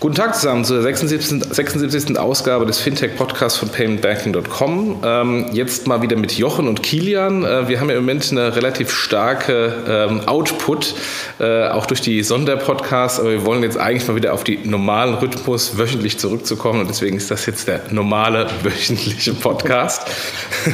[0.00, 1.42] Guten Tag zusammen zur 76.
[1.50, 2.16] 76.
[2.20, 5.00] Ausgabe des Fintech-Podcasts von paymentbanking.com.
[5.04, 7.42] Ähm, jetzt mal wieder mit Jochen und Kilian.
[7.42, 10.94] Äh, wir haben ja im Moment eine relativ starke ähm, Output,
[11.40, 15.14] äh, auch durch die Sonderpodcasts, aber wir wollen jetzt eigentlich mal wieder auf die normalen
[15.14, 20.06] Rhythmus wöchentlich zurückzukommen und deswegen ist das jetzt der normale wöchentliche Podcast.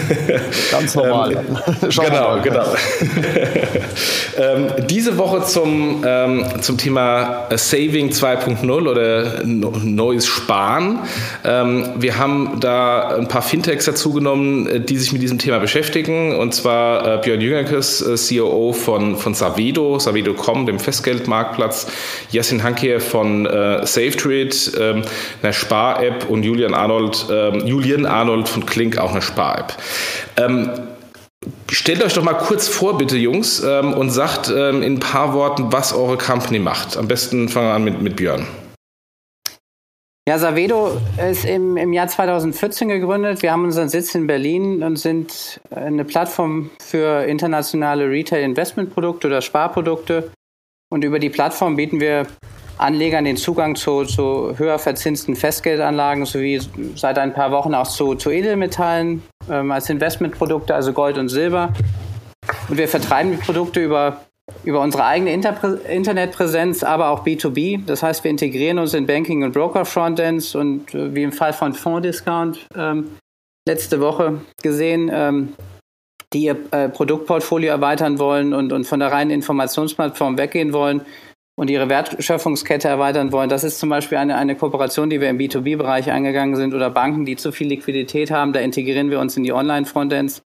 [0.70, 1.32] Ganz normal.
[1.32, 2.75] ähm, genau, genau.
[4.36, 9.13] ähm, diese Woche zum, ähm, zum Thema Saving 2.0 oder
[9.44, 11.00] neues Sparen.
[11.45, 16.36] Ähm, wir haben da ein paar Fintechs dazugenommen, äh, die sich mit diesem Thema beschäftigen.
[16.36, 21.86] Und zwar äh, Björn Jüngerkes, äh, CEO von, von Savedo, Savedo.com, dem Festgeldmarktplatz,
[22.30, 25.02] Jessin Hanke von äh, SafeTrade, ähm,
[25.42, 29.74] einer Spar-App und Julian Arnold, ähm, Julian Arnold von Klink, auch eine Spar-App.
[30.36, 30.70] Ähm,
[31.70, 35.34] Stellt euch doch mal kurz vor, bitte, Jungs, ähm, und sagt ähm, in ein paar
[35.34, 36.96] Worten, was eure Company macht.
[36.96, 38.46] Am besten fangen wir an mit, mit Björn.
[40.27, 40.98] Ja, Savedo
[41.30, 43.42] ist im, im Jahr 2014 gegründet.
[43.42, 50.33] Wir haben unseren Sitz in Berlin und sind eine Plattform für internationale Retail-Investment-Produkte oder Sparprodukte.
[50.91, 52.27] Und über die Plattform bieten wir
[52.78, 56.58] Anlegern den Zugang zu, zu höher verzinsten Festgeldanlagen sowie
[56.97, 61.75] seit ein paar Wochen auch zu, zu Edelmetallen ähm, als Investmentprodukte, also Gold und Silber.
[62.70, 64.22] Und wir vertreiben die Produkte über
[64.64, 67.84] über unsere eigene Interpre Internetpräsenz, aber auch B2B.
[67.87, 71.75] Das heißt, wir integrieren uns in Banking- und Broker-Frontends und äh, wie im Fall von
[71.75, 73.17] Fonddiscount ähm,
[73.67, 75.55] letzte Woche gesehen, ähm,
[76.33, 81.03] die ihr äh, Produktportfolio erweitern wollen und, und von der reinen Informationsplattform weggehen wollen
[81.56, 83.48] und ihre Wertschöpfungskette erweitern wollen.
[83.48, 87.25] Das ist zum Beispiel eine, eine Kooperation, die wir im B2B-Bereich eingegangen sind oder Banken,
[87.25, 88.53] die zu viel Liquidität haben.
[88.53, 90.42] Da integrieren wir uns in die Online-Frontends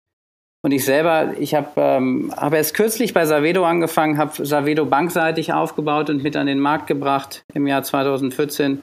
[0.63, 5.53] und ich selber, ich habe ähm, hab erst kürzlich bei Savedo angefangen, habe Savedo bankseitig
[5.53, 8.81] aufgebaut und mit an den Markt gebracht im Jahr 2014.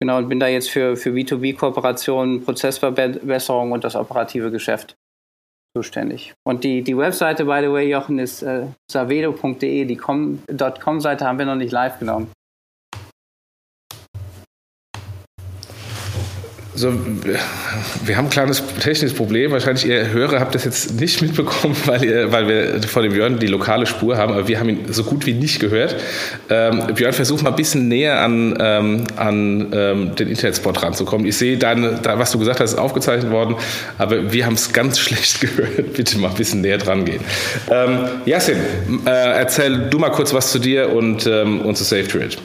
[0.00, 4.96] Genau, und bin da jetzt für, für B2B-Kooperationen, Prozessverbesserung und das operative Geschäft
[5.74, 6.34] zuständig.
[6.46, 9.84] Und die, die Webseite, by the way, Jochen, ist äh, savedo.de.
[9.84, 12.30] Die .com-Seite haben wir noch nicht live genommen.
[16.76, 16.92] So,
[18.04, 19.50] wir haben ein kleines technisches Problem.
[19.50, 23.38] Wahrscheinlich ihr Hörer habt das jetzt nicht mitbekommen, weil, ihr, weil wir vor dem Björn
[23.38, 25.96] die lokale Spur haben, aber wir haben ihn so gut wie nicht gehört.
[26.50, 31.26] Ähm, Björn, versuch mal ein bisschen näher an, ähm, an ähm, den Internetspot ranzukommen.
[31.26, 33.56] Ich sehe, deine, da, was du gesagt hast, ist aufgezeichnet worden,
[33.96, 35.94] aber wir haben es ganz schlecht gehört.
[35.94, 37.20] Bitte mal ein bisschen näher dran gehen.
[37.70, 38.58] Ähm, Yassin,
[39.06, 42.36] äh, erzähl du mal kurz was zu dir und, ähm, und zu SafeTrade.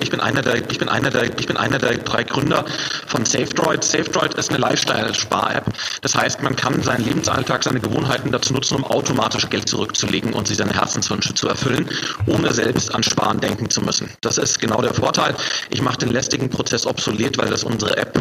[0.00, 2.64] Ich bin einer der, ich bin einer der, ich bin einer der drei Gründer
[3.06, 3.82] von SafeDroid.
[3.82, 5.64] SafeDroid ist eine Lifestyle-Spar-App.
[6.02, 10.48] Das heißt, man kann seinen Lebensalltag, seine Gewohnheiten dazu nutzen, um automatisch Geld zurückzulegen und
[10.48, 11.88] sich seine Herzenswünsche zu erfüllen,
[12.26, 14.10] ohne selbst an Sparen denken zu müssen.
[14.20, 15.34] Das ist genau der Vorteil.
[15.70, 18.18] Ich mache den lästigen Prozess obsolet, weil das unsere App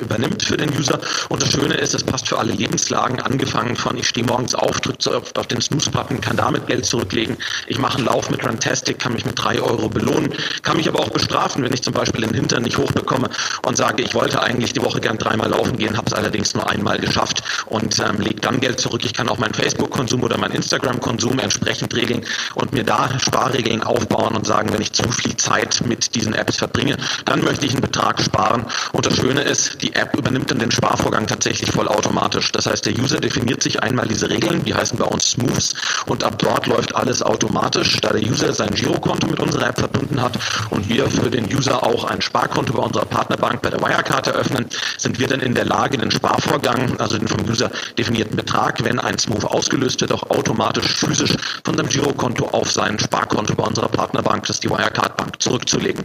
[0.00, 1.00] übernimmt für den User.
[1.28, 4.80] Und das Schöne ist, es passt für alle Lebenslagen, angefangen von ich stehe morgens auf,
[4.80, 7.36] drücke auf den Snooze-Button, kann damit Geld zurücklegen.
[7.66, 11.00] Ich mache einen Lauf mit Runtastic, kann mich mit drei Euro belohnen, kann mich aber
[11.00, 13.30] auch bestrafen, wenn ich zum Beispiel den Hintern nicht hochbekomme
[13.64, 16.68] und sage, ich wollte eigentlich die Woche gern dreimal laufen gehen, habe es allerdings nur
[16.68, 19.04] einmal geschafft und ähm, lege dann Geld zurück.
[19.04, 22.24] Ich kann auch meinen Facebook-Konsum oder meinen Instagram-Konsum entsprechend regeln
[22.54, 26.56] und mir da Sparregeln aufbauen und sagen, wenn ich zu viel Zeit mit diesen Apps
[26.56, 28.66] verbringe, dann möchte ich einen Betrag sparen.
[28.92, 32.52] Und das Schöne ist, die App übernimmt dann den Sparvorgang tatsächlich vollautomatisch.
[32.52, 35.74] Das heißt, der User definiert sich einmal diese Regeln, die heißen bei uns Smooths
[36.06, 40.20] und ab dort läuft alles automatisch, da der User sein Girokonto mit unserer App verbunden
[40.22, 40.38] hat
[40.70, 44.66] und wir für den User auch ein Sparkonto bei unserer Partnerbank bei der Wirecard eröffnen,
[44.96, 48.98] sind wir dann in der Lage, den Sparvorgang, also den vom User definierten Betrag, wenn
[48.98, 53.88] ein Smooth ausgelöst wird, auch automatisch physisch von seinem Girokonto auf sein Sparkonto bei unserer
[53.88, 56.04] Partnerbank, das ist die Wirecard Bank, zurückzulegen.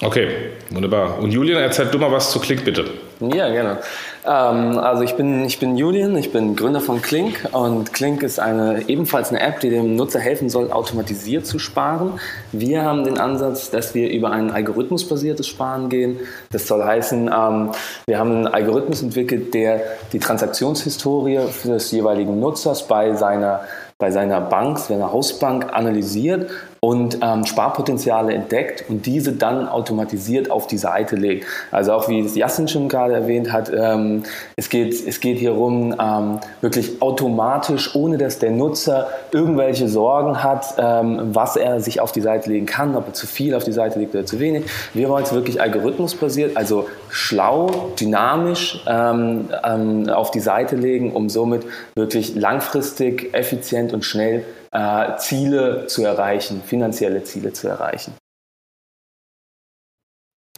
[0.00, 1.20] Okay, wunderbar.
[1.20, 2.86] Und Julian, erzähl du mal was zu Klink, bitte.
[3.20, 3.78] Ja, gerne.
[4.26, 8.40] Ähm, also ich bin, ich bin Julian, ich bin Gründer von Klink und Klink ist
[8.40, 12.18] eine, ebenfalls eine App, die dem Nutzer helfen soll, automatisiert zu sparen.
[12.50, 16.18] Wir haben den Ansatz, dass wir über ein algorithmusbasiertes Sparen gehen.
[16.50, 17.70] Das soll heißen, ähm,
[18.06, 23.60] wir haben einen Algorithmus entwickelt, der die Transaktionshistorie des jeweiligen Nutzers bei seiner
[23.98, 26.50] bei seiner Bank, seiner Hausbank analysiert
[26.84, 31.46] und ähm, Sparpotenziale entdeckt und diese dann automatisiert auf die Seite legt.
[31.70, 34.24] Also auch wie es Jassin schon gerade erwähnt hat, ähm,
[34.56, 40.42] es, geht, es geht hier um ähm, wirklich automatisch, ohne dass der Nutzer irgendwelche Sorgen
[40.42, 43.62] hat, ähm, was er sich auf die Seite legen kann, ob er zu viel auf
[43.62, 44.64] die Seite legt oder zu wenig.
[44.92, 51.28] Wir wollen es wirklich algorithmusbasiert, also schlau, dynamisch ähm, ähm, auf die Seite legen, um
[51.28, 51.62] somit
[51.94, 58.14] wirklich langfristig, effizient und schnell äh, Ziele zu erreichen, finanzielle Ziele zu erreichen.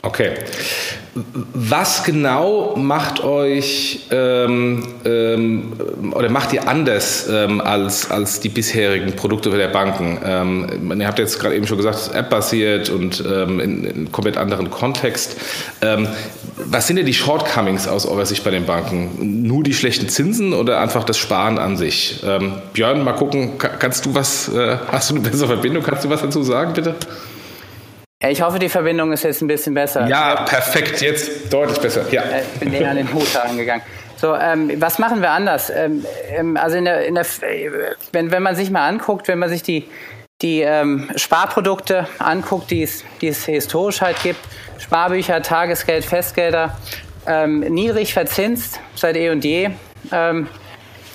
[0.05, 0.33] Okay.
[1.15, 5.73] Was genau macht euch ähm, ähm,
[6.11, 10.19] oder macht ihr anders ähm, als, als die bisherigen Produkte der Banken?
[10.25, 14.71] Ähm, ihr habt jetzt gerade eben schon gesagt, App-basiert und ähm, in, in komplett anderen
[14.71, 15.37] Kontext.
[15.81, 16.09] Ähm,
[16.67, 19.47] was sind denn die Shortcomings aus eurer Sicht bei den Banken?
[19.47, 22.25] Nur die schlechten Zinsen oder einfach das Sparen an sich?
[22.73, 25.83] Björn, mal gucken, kannst du was, äh, hast du eine bessere Verbindung?
[25.83, 26.95] Kannst du was dazu sagen, bitte?
[28.29, 30.07] Ich hoffe, die Verbindung ist jetzt ein bisschen besser.
[30.07, 32.05] Ja, perfekt, jetzt deutlich besser.
[32.11, 32.23] Ja.
[32.23, 33.83] Äh, ich bin näher an den Hut herangegangen.
[34.17, 35.71] So, ähm, was machen wir anders?
[35.71, 37.27] Ähm, ähm, also in der, in der,
[38.13, 39.89] wenn, wenn man sich mal anguckt, wenn man sich die,
[40.41, 44.41] die ähm, Sparprodukte anguckt, die es, die es historisch halt gibt,
[44.79, 46.77] Sparbücher, Tagesgeld, Festgelder,
[47.27, 49.71] ähm, niedrig verzinst seit eh und je,
[50.13, 50.49] ähm,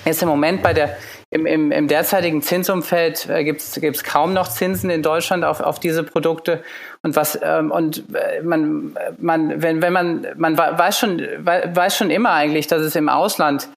[0.04, 0.96] ist im Moment bei der
[1.30, 5.78] im, im, im derzeitigen Zinsumfeld äh, gibt es kaum noch Zinsen in Deutschland auf, auf
[5.78, 6.62] diese Produkte.
[7.02, 12.10] Und was ähm, und äh, man, man, wenn, wenn man, man weiß schon, weiß schon
[12.10, 13.68] immer eigentlich, dass es im Ausland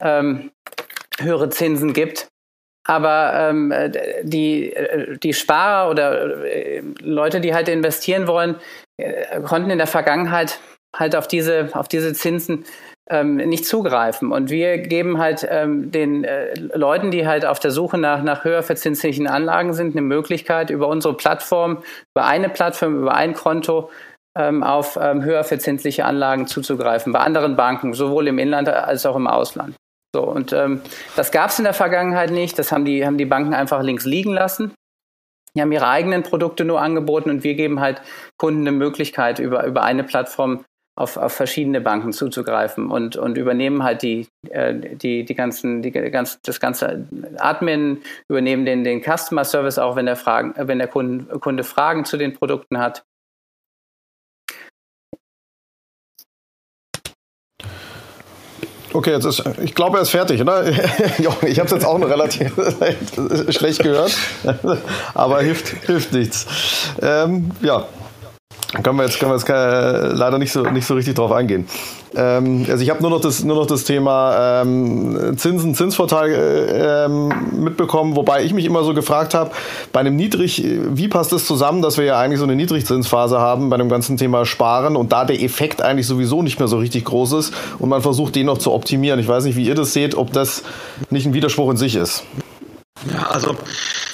[0.00, 0.50] ähm,
[1.20, 2.28] höhere Zinsen gibt.
[2.84, 3.72] Aber ähm,
[4.22, 4.74] die,
[5.22, 8.56] die Sparer oder äh, Leute, die halt investieren wollen,
[8.96, 10.58] äh, konnten in der Vergangenheit
[10.96, 12.64] halt auf diese, auf diese Zinsen
[13.10, 14.32] ähm, nicht zugreifen.
[14.32, 18.44] Und wir geben halt ähm, den äh, Leuten, die halt auf der Suche nach, nach
[18.44, 21.82] höher verzinslichen Anlagen sind, eine Möglichkeit, über unsere Plattform,
[22.14, 23.90] über eine Plattform, über ein Konto
[24.36, 29.16] ähm, auf ähm, höher verzinsliche Anlagen zuzugreifen, bei anderen Banken, sowohl im Inland als auch
[29.16, 29.74] im Ausland.
[30.14, 30.82] So, und ähm,
[31.16, 32.58] das gab es in der Vergangenheit nicht.
[32.58, 34.72] Das haben die, haben die Banken einfach links liegen lassen.
[35.54, 38.00] Die haben ihre eigenen Produkte nur angeboten und wir geben halt
[38.38, 40.64] Kunden eine Möglichkeit, über, über eine Plattform
[40.94, 45.90] auf, auf verschiedene Banken zuzugreifen und, und übernehmen halt die, äh, die, die ganzen, die
[45.90, 47.06] ganz, das ganze
[47.38, 52.04] Admin, übernehmen den, den Customer Service auch, wenn der Fragen, wenn der Kunde, Kunde Fragen
[52.04, 53.04] zu den Produkten hat.
[58.94, 60.66] Okay, jetzt ist, ich glaube, er ist fertig, oder?
[60.68, 62.52] ich habe es jetzt auch noch relativ
[63.48, 64.14] schlecht gehört,
[65.14, 66.46] aber hilft, hilft nichts.
[67.00, 67.88] Ähm, ja,
[68.82, 71.68] können wir jetzt, können wir jetzt äh, leider nicht so, nicht so richtig drauf eingehen.
[72.14, 77.04] Ähm, also ich habe nur noch das, nur noch das Thema ähm, Zinsen, Zinsvorteil äh,
[77.04, 79.50] ähm, mitbekommen, wobei ich mich immer so gefragt habe,
[79.92, 83.68] bei einem Niedrig, wie passt das zusammen, dass wir ja eigentlich so eine Niedrigzinsphase haben
[83.68, 87.04] bei dem ganzen Thema Sparen und da der Effekt eigentlich sowieso nicht mehr so richtig
[87.04, 89.20] groß ist und man versucht, den noch zu optimieren.
[89.20, 90.62] Ich weiß nicht, wie ihr das seht, ob das
[91.10, 92.24] nicht ein Widerspruch in sich ist.
[93.10, 93.56] Ja, also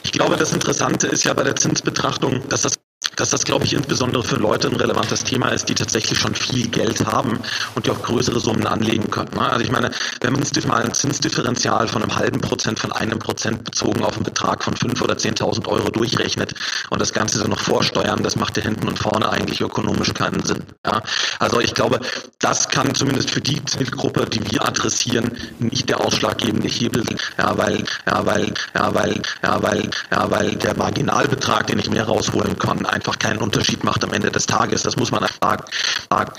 [0.02, 2.77] ich glaube, das Interessante ist ja bei der Zinsbetrachtung, dass das
[3.18, 6.68] dass das, glaube ich, insbesondere für Leute ein relevantes Thema ist, die tatsächlich schon viel
[6.68, 7.40] Geld haben
[7.74, 9.30] und die auch größere Summen anlegen können.
[9.34, 9.50] Ne?
[9.50, 13.64] Also ich meine, wenn man mal ein Zinsdifferenzial von einem halben Prozent, von einem Prozent
[13.64, 16.54] bezogen auf einen Betrag von fünf oder zehntausend Euro durchrechnet
[16.90, 20.42] und das Ganze dann noch vorsteuern, das macht ja hinten und vorne eigentlich ökonomisch keinen
[20.44, 20.62] Sinn.
[20.86, 21.02] Ja?
[21.38, 22.00] Also ich glaube,
[22.38, 27.18] das kann zumindest für die Zielgruppe, die wir adressieren, nicht der ausschlaggebende Hebel sein.
[27.38, 32.04] Ja, weil, ja, weil, ja, weil, ja, weil, ja, weil der Marginalbetrag, den ich mehr
[32.04, 34.82] rausholen kann, einfach einfach keinen Unterschied macht am Ende des Tages.
[34.82, 35.64] Das muss man sagen.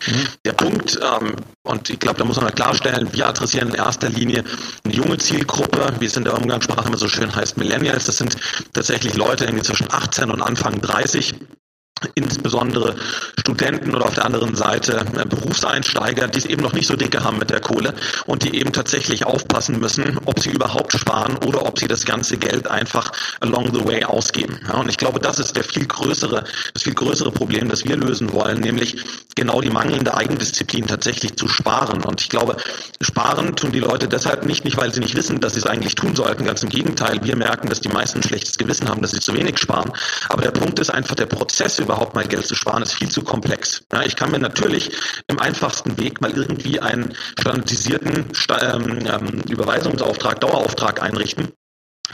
[0.08, 0.28] Mhm.
[0.46, 4.44] Der Punkt, ähm, und ich glaube, da muss man klarstellen, wir adressieren in erster Linie
[4.84, 8.06] eine junge Zielgruppe, wie es in der Umgangssprache immer so schön heißt, Millennials.
[8.06, 8.38] Das sind
[8.74, 11.34] tatsächlich Leute irgendwie zwischen 18 und Anfang 30
[12.16, 12.96] insbesondere
[13.40, 17.24] Studenten oder auf der anderen Seite äh, Berufseinsteiger, die es eben noch nicht so dicke
[17.24, 17.94] haben mit der Kohle
[18.26, 22.38] und die eben tatsächlich aufpassen müssen, ob sie überhaupt sparen oder ob sie das ganze
[22.38, 24.60] Geld einfach along the way ausgeben.
[24.68, 26.44] Ja, und ich glaube, das ist der viel größere,
[26.74, 28.98] das viel größere Problem, das wir lösen wollen, nämlich
[29.36, 32.04] genau die mangelnde Eigendisziplin tatsächlich zu sparen.
[32.04, 32.58] Und ich glaube,
[33.02, 35.96] sparen tun die Leute deshalb nicht, nicht weil sie nicht wissen, dass sie es eigentlich
[35.96, 36.46] tun sollten.
[36.46, 39.34] Ganz im Gegenteil, wir merken, dass die meisten ein schlechtes Gewissen haben, dass sie zu
[39.34, 39.92] wenig sparen.
[40.28, 43.24] Aber der Punkt ist einfach der Prozess überhaupt mal Geld zu sparen, ist viel zu
[43.24, 43.84] komplex.
[43.92, 44.92] Ja, ich kann mir natürlich
[45.28, 48.28] im einfachsten Weg mal irgendwie einen standardisierten
[48.62, 51.50] ähm, ähm, Überweisungsauftrag, Dauerauftrag einrichten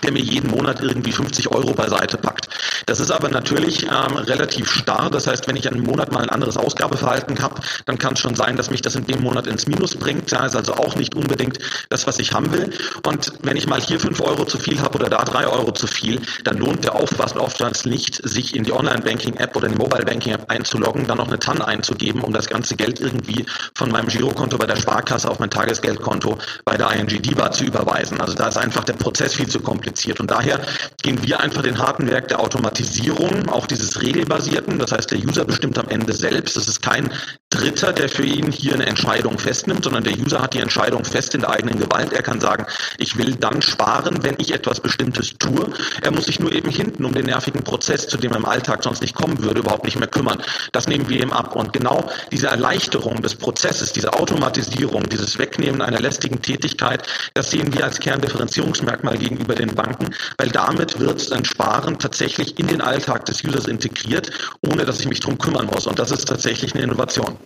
[0.04, 2.50] der mir jeden Monat irgendwie 50 Euro beiseite packt.
[2.86, 5.10] Das ist aber natürlich ähm, relativ starr.
[5.10, 8.36] Das heißt, wenn ich einen Monat mal ein anderes Ausgabeverhalten habe, dann kann es schon
[8.36, 10.32] sein, dass mich das in dem Monat ins Minus bringt.
[10.32, 11.58] Ja, ist also auch nicht unbedingt
[11.90, 12.72] das, was ich haben will.
[13.06, 15.88] Und wenn ich mal hier 5 Euro zu viel habe oder da 3 Euro zu
[15.88, 21.18] viel, dann lohnt der Aufwand nicht, sich in die Online-Banking-App oder die Mobile-Banking-App einzuloggen, dann
[21.18, 25.30] noch eine TAN einzugeben, um das ganze Geld irgendwie von meinem Girokonto bei der Sparkasse
[25.30, 28.22] auf mein Tagesgeldkonto bei der ING DIBA zu überweisen.
[28.22, 30.20] Also da ist einfach der Prozess viel zu kompliziert kompliziert.
[30.20, 30.60] Und daher
[31.04, 34.80] gehen wir einfach den harten Werk der Automatisierung, auch dieses regelbasierten.
[34.80, 36.56] Das heißt, der User bestimmt am Ende selbst.
[36.56, 37.10] Das ist kein
[37.56, 41.34] Dritter, der für ihn hier eine Entscheidung festnimmt, sondern der User hat die Entscheidung fest
[41.36, 42.12] in der eigenen Gewalt.
[42.12, 42.66] Er kann sagen,
[42.98, 45.70] ich will dann sparen, wenn ich etwas Bestimmtes tue.
[46.02, 48.84] Er muss sich nur eben hinten um den nervigen Prozess, zu dem er im Alltag
[48.84, 50.42] sonst nicht kommen würde, überhaupt nicht mehr kümmern.
[50.74, 51.56] Das nehmen wir ihm ab.
[51.56, 57.74] Und genau diese Erleichterung des Prozesses, diese Automatisierung, dieses Wegnehmen einer lästigen Tätigkeit, das sehen
[57.74, 63.26] wir als Kerndifferenzierungsmerkmal gegenüber den Banken, weil damit wird ein Sparen tatsächlich in den Alltag
[63.26, 64.30] des Users integriert,
[64.62, 65.88] ohne dass ich mich darum kümmern muss.
[65.88, 67.38] Und das ist tatsächlich eine Innovation.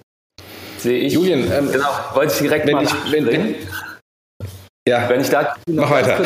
[0.79, 1.13] Sehe ich.
[1.13, 3.55] Julian, ähm, genau, wollte ich direkt wenn mal ich, wenn, wenn,
[4.89, 5.07] ja.
[5.07, 6.17] Wenn ich da Mach weiter.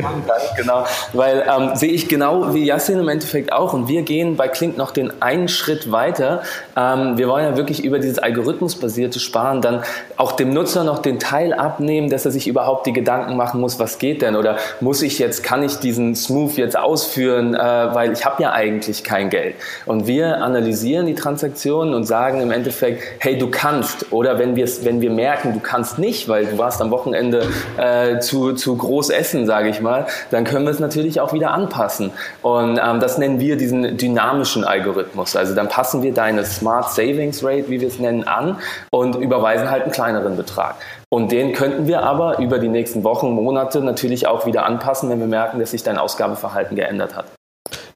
[0.00, 0.22] Kann,
[0.56, 4.48] genau, weil ähm, sehe ich genau wie Yassin im Endeffekt auch und wir gehen bei
[4.48, 6.42] Klink noch den einen Schritt weiter.
[6.76, 9.82] Ähm, wir wollen ja wirklich über dieses algorithmusbasierte Sparen dann
[10.16, 13.78] auch dem Nutzer noch den Teil abnehmen, dass er sich überhaupt die Gedanken machen muss,
[13.78, 18.12] was geht denn oder muss ich jetzt, kann ich diesen Smooth jetzt ausführen, äh, weil
[18.12, 19.54] ich habe ja eigentlich kein Geld.
[19.86, 24.68] Und wir analysieren die Transaktionen und sagen im Endeffekt, hey, du kannst oder wenn wir
[24.82, 27.46] wenn wir merken, du kannst nicht, weil du warst am Wochenende
[27.78, 31.32] äh, äh, zu, zu groß essen, sage ich mal, dann können wir es natürlich auch
[31.32, 32.10] wieder anpassen.
[32.42, 35.36] Und ähm, das nennen wir diesen dynamischen Algorithmus.
[35.36, 38.58] Also dann passen wir deine Smart Savings Rate, wie wir es nennen, an
[38.90, 40.76] und überweisen halt einen kleineren Betrag.
[41.10, 45.20] Und den könnten wir aber über die nächsten Wochen, Monate natürlich auch wieder anpassen, wenn
[45.20, 47.37] wir merken, dass sich dein Ausgabeverhalten geändert hat.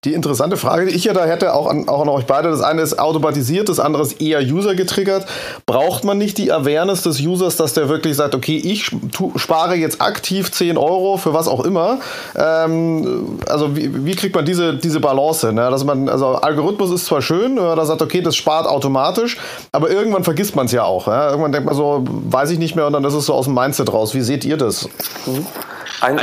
[0.04, 2.60] Die interessante Frage, die ich ja da hätte, auch an, auch an euch beide, das
[2.60, 5.26] eine ist automatisiert, das andere ist eher User getriggert.
[5.64, 8.90] Braucht man nicht die Awareness des Users, dass der wirklich sagt, okay, ich
[9.36, 12.00] spare jetzt aktiv 10 Euro für was auch immer?
[12.34, 15.52] Ähm, also wie, wie, kriegt man diese, diese Balance?
[15.52, 15.70] Ne?
[15.70, 19.38] Dass man, also Algorithmus ist zwar schön, man da sagt, okay, das spart automatisch,
[19.70, 21.06] aber irgendwann vergisst man es ja auch.
[21.06, 21.30] Ja?
[21.30, 23.54] Irgendwann denkt man so, weiß ich nicht mehr und dann ist es so aus dem
[23.54, 24.14] Mindset raus.
[24.14, 24.88] Wie seht ihr das?
[25.26, 25.46] Mhm.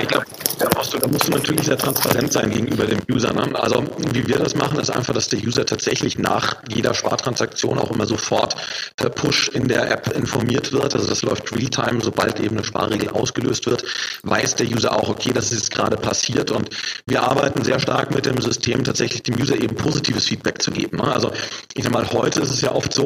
[0.01, 0.25] Ich glaube,
[0.59, 3.33] da, da musst du natürlich sehr transparent sein gegenüber dem User.
[3.33, 3.59] Ne?
[3.59, 7.91] Also wie wir das machen, ist einfach, dass der User tatsächlich nach jeder Spartransaktion auch
[7.91, 8.55] immer sofort
[8.97, 10.93] per Push in der App informiert wird.
[10.93, 13.83] Also das läuft Realtime, sobald eben eine Sparregel ausgelöst wird,
[14.23, 16.51] weiß der User auch, okay, das ist jetzt gerade passiert.
[16.51, 16.69] Und
[17.05, 20.97] wir arbeiten sehr stark mit dem System, tatsächlich dem User eben positives Feedback zu geben.
[20.97, 21.11] Ne?
[21.11, 21.31] Also
[21.73, 23.05] ich sag mal, heute ist es ja oft so,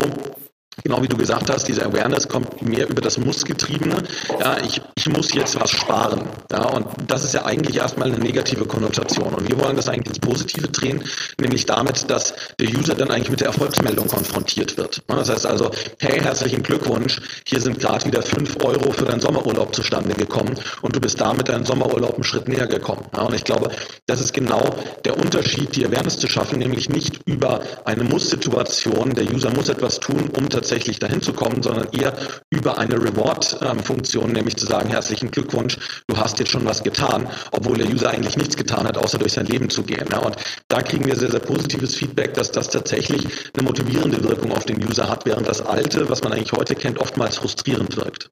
[0.83, 4.03] Genau wie du gesagt hast, diese Awareness kommt mehr über das Muss-Getriebene.
[4.39, 6.27] Ja, ich, ich muss jetzt was sparen.
[6.51, 9.33] Ja, und das ist ja eigentlich erstmal eine negative Konnotation.
[9.33, 11.03] Und wir wollen das eigentlich ins Positive drehen,
[11.39, 15.01] nämlich damit, dass der User dann eigentlich mit der Erfolgsmeldung konfrontiert wird.
[15.07, 19.73] Das heißt also, hey, herzlichen Glückwunsch, hier sind gerade wieder fünf Euro für deinen Sommerurlaub
[19.75, 23.05] zustande gekommen und du bist damit deinen Sommerurlaub einen Schritt näher gekommen.
[23.15, 23.69] Ja, und ich glaube,
[24.07, 24.75] das ist genau
[25.05, 29.99] der Unterschied, die Awareness zu schaffen, nämlich nicht über eine Muss-Situation, der User muss etwas
[29.99, 32.13] tun, um tatsächlich tatsächlich dahin zu kommen, sondern eher
[32.49, 35.77] über eine Reward-Funktion, nämlich zu sagen, herzlichen Glückwunsch,
[36.07, 39.33] du hast jetzt schon was getan, obwohl der User eigentlich nichts getan hat, außer durch
[39.33, 40.07] sein Leben zu gehen.
[40.13, 40.37] Und
[40.69, 43.27] da kriegen wir sehr, sehr positives Feedback, dass das tatsächlich
[43.57, 46.97] eine motivierende Wirkung auf den User hat, während das Alte, was man eigentlich heute kennt,
[46.97, 48.29] oftmals frustrierend wirkt.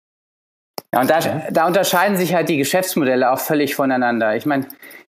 [0.94, 1.20] Ja, und da,
[1.52, 4.38] da unterscheiden sich halt die Geschäftsmodelle auch völlig voneinander.
[4.38, 4.68] Ich meine,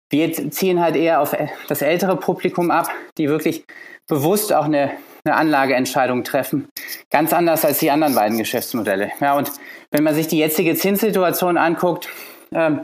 [0.09, 1.35] wir ziehen halt eher auf
[1.67, 3.63] das ältere Publikum ab, die wirklich
[4.07, 4.91] bewusst auch eine
[5.23, 6.67] eine Anlageentscheidung treffen.
[7.09, 9.11] Ganz anders als die anderen beiden Geschäftsmodelle.
[9.19, 9.51] Ja, und
[9.91, 12.09] wenn man sich die jetzige Zinssituation anguckt,
[12.53, 12.81] ähm,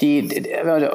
[0.00, 0.46] die,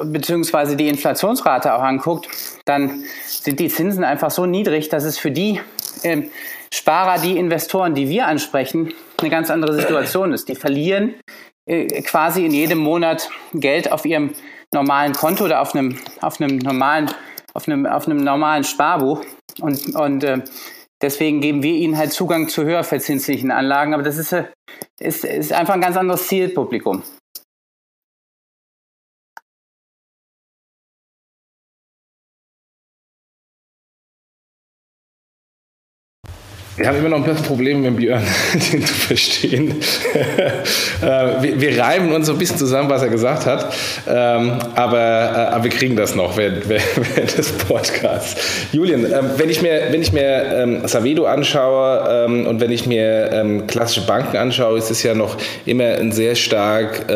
[0.04, 2.28] beziehungsweise die Inflationsrate auch anguckt,
[2.64, 5.60] dann sind die Zinsen einfach so niedrig, dass es für die
[6.04, 6.30] ähm,
[6.72, 10.48] Sparer, die Investoren, die wir ansprechen, eine ganz andere Situation ist.
[10.48, 11.14] Die verlieren
[11.66, 14.34] äh, quasi in jedem Monat Geld auf ihrem
[14.72, 17.10] normalen Konto oder auf einem, auf einem normalen,
[17.52, 19.22] auf einem, auf einem normalen Sparbuch.
[19.60, 20.42] Und, und äh,
[21.04, 23.92] Deswegen geben wir ihnen halt Zugang zu höher verzinslichen Anlagen.
[23.92, 24.44] Aber das ist, äh,
[24.98, 27.02] ist, ist einfach ein ganz anderes Zielpublikum.
[36.76, 38.24] Wir haben immer noch ein bisschen Probleme mit Björn,
[38.72, 39.74] den zu verstehen.
[41.02, 43.74] Äh, wir, reiben uns so ein bisschen zusammen, was er gesagt hat,
[44.08, 48.40] ähm, aber, äh, aber wir kriegen das noch während, während des Podcasts.
[48.72, 53.64] Julian, ähm, wenn ich mir, wenn ich mir ähm, Savedo anschaue und wenn ich mir
[53.66, 57.06] klassische Banken anschaue, ist es ja noch immer ein sehr stark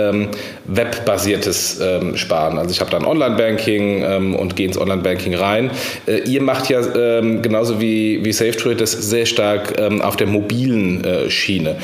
[0.65, 1.81] webbasiertes
[2.15, 2.59] Sparen.
[2.59, 5.71] Also ich habe da ein Online-Banking und gehe ins Online-Banking rein.
[6.07, 10.27] Äh, ihr macht ja genauso wie, wie SafeTrade das sehr stark stark ähm, auf der
[10.27, 11.77] mobilen äh, Schiene.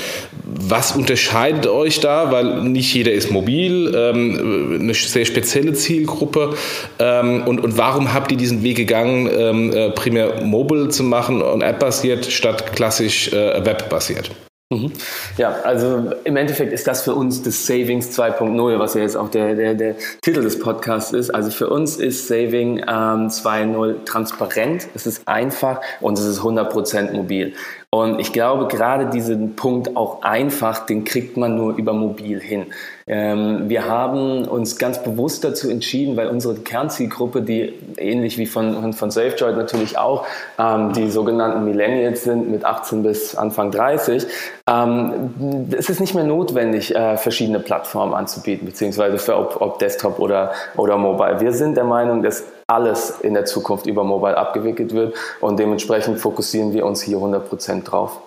[0.44, 2.30] Was unterscheidet euch da?
[2.30, 6.54] Weil nicht jeder ist mobil, ähm, eine sehr spezielle Zielgruppe.
[6.99, 11.42] Ähm, und, und warum habt ihr diesen Weg gegangen, ähm, äh, primär mobile zu machen
[11.42, 14.30] und app-basiert statt klassisch äh, web-basiert?
[14.71, 14.92] Mhm.
[15.37, 19.28] Ja, also im Endeffekt ist das für uns das Savings 2.0, was ja jetzt auch
[19.28, 21.30] der, der, der Titel des Podcasts ist.
[21.30, 27.12] Also für uns ist Saving ähm, 2.0 transparent, es ist einfach und es ist 100%
[27.12, 27.54] mobil.
[27.94, 32.66] Und ich glaube, gerade diesen Punkt auch einfach, den kriegt man nur über mobil hin.
[33.06, 38.92] Ähm, wir haben uns ganz bewusst dazu entschieden, weil unsere Kernzielgruppe, die ähnlich wie von,
[38.94, 40.26] von SafeJoy natürlich auch,
[40.58, 44.26] ähm, die sogenannten Millennials sind mit 18 bis Anfang 30,
[44.68, 50.18] ähm, es ist nicht mehr notwendig, äh, verschiedene Plattformen anzubieten, beziehungsweise für ob, ob Desktop
[50.18, 51.38] oder, oder Mobile.
[51.38, 56.18] Wir sind der Meinung, dass alles in der Zukunft über Mobile abgewickelt wird und dementsprechend
[56.18, 58.21] fokussieren wir uns hier 100% drauf.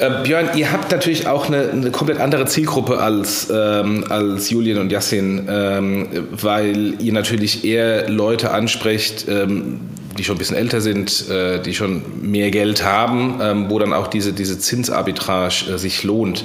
[0.00, 4.78] Äh, Björn, ihr habt natürlich auch eine, eine komplett andere Zielgruppe als, ähm, als Julian
[4.78, 9.80] und Yassin, ähm, weil ihr natürlich eher Leute ansprecht, ähm,
[10.20, 13.94] die schon ein bisschen älter sind, äh, die schon mehr Geld haben, ähm, wo dann
[13.94, 16.44] auch diese, diese Zinsarbitrage äh, sich lohnt.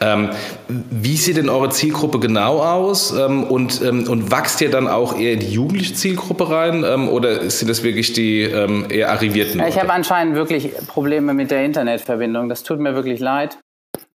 [0.00, 0.30] Ähm,
[0.68, 5.18] wie sieht denn eure Zielgruppe genau aus ähm, und, ähm, und wächst ihr dann auch
[5.18, 9.60] eher in die jugendliche Zielgruppe rein ähm, oder sind das wirklich die eher arrivierten?
[9.66, 12.48] Ich habe anscheinend wirklich Probleme mit der Internetverbindung.
[12.48, 13.58] Das tut mir wirklich leid.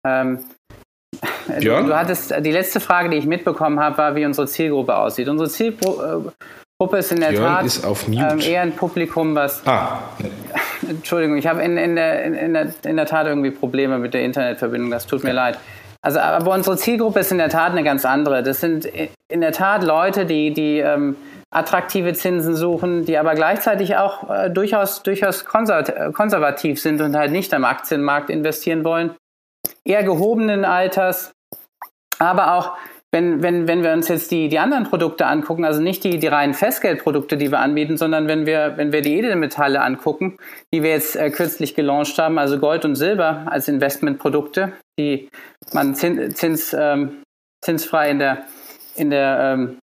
[0.05, 1.87] Björn?
[1.87, 5.29] Du hattest die letzte Frage, die ich mitbekommen habe, war, wie unsere Zielgruppe aussieht.
[5.29, 6.33] Unsere Zielgruppe
[6.81, 8.27] Gruppe ist in der Björn Tat ist auf Mute.
[8.31, 9.67] Ähm, eher ein Publikum, was.
[9.67, 9.99] Ah.
[10.89, 14.23] Entschuldigung, ich habe in, in, der, in, der, in der Tat irgendwie Probleme mit der
[14.23, 14.91] Internetverbindung.
[14.91, 15.59] Das tut mir leid.
[16.01, 18.43] Also, aber unsere Zielgruppe ist in der Tat eine ganz andere.
[18.43, 18.87] Das sind
[19.29, 21.17] in der Tat Leute, die, die ähm,
[21.51, 27.53] attraktive Zinsen suchen, die aber gleichzeitig auch äh, durchaus, durchaus konservativ sind und halt nicht
[27.53, 29.15] am Aktienmarkt investieren wollen.
[29.85, 31.33] Eher gehobenen Alters,
[32.19, 32.73] aber auch
[33.13, 36.27] wenn, wenn, wenn wir uns jetzt die, die anderen Produkte angucken, also nicht die, die
[36.29, 40.37] reinen Festgeldprodukte, die wir anbieten, sondern wenn wir, wenn wir die Edelmetalle angucken,
[40.73, 45.29] die wir jetzt äh, kürzlich gelauncht haben, also Gold und Silber als Investmentprodukte, die
[45.73, 47.23] man zins, zins, ähm,
[47.63, 48.45] zinsfrei in der,
[48.97, 49.79] in der ähm,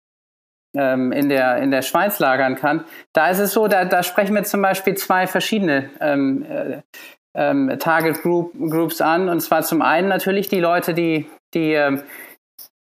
[0.76, 2.84] ähm, in der, in der Schweiz lagern kann.
[3.12, 6.80] Da ist es so, da, da sprechen wir zum Beispiel zwei verschiedene ähm, äh,
[7.34, 9.28] ähm, Target Group, Groups an.
[9.28, 12.02] Und zwar zum einen natürlich die Leute, die, die ähm,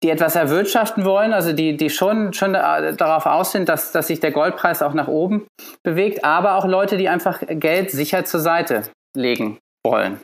[0.04, 4.20] die etwas erwirtschaften wollen, also die, die schon, schon darauf aus sind, dass, dass sich
[4.20, 5.48] der Goldpreis auch nach oben
[5.82, 8.84] bewegt, aber auch Leute, die einfach Geld sicher zur Seite
[9.16, 10.20] legen wollen.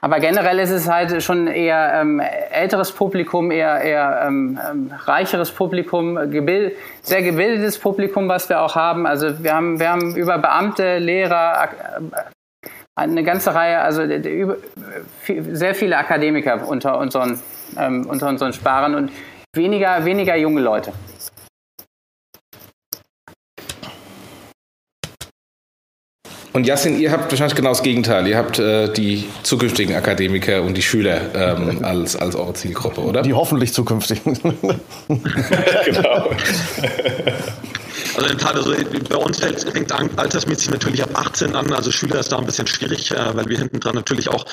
[0.00, 5.52] Aber generell ist es halt schon eher ähm, älteres Publikum, eher, eher ähm, ähm reicheres
[5.52, 9.06] Publikum, gebild, sehr gebildetes Publikum, was wir auch haben.
[9.06, 14.02] Also wir haben, wir haben über Beamte, Lehrer, äh, eine ganze Reihe, also
[15.24, 17.40] sehr viele Akademiker unter unseren
[17.78, 19.10] ähm, unter unseren Sparern und
[19.54, 20.92] weniger, weniger junge Leute.
[26.54, 28.26] Und Jasin, ihr habt wahrscheinlich genau das Gegenteil.
[28.26, 33.22] Ihr habt äh, die zukünftigen Akademiker und die Schüler ähm, als, als eure Zielgruppe, oder?
[33.22, 34.38] Die hoffentlich zukünftigen.
[35.08, 36.30] genau.
[38.16, 38.74] Also in Tat, also
[39.08, 41.72] bei uns fängt, fängt altersmäßig natürlich ab 18 an.
[41.72, 44.44] Also Schüler ist da ein bisschen schwierig, äh, weil wir hinten dran natürlich auch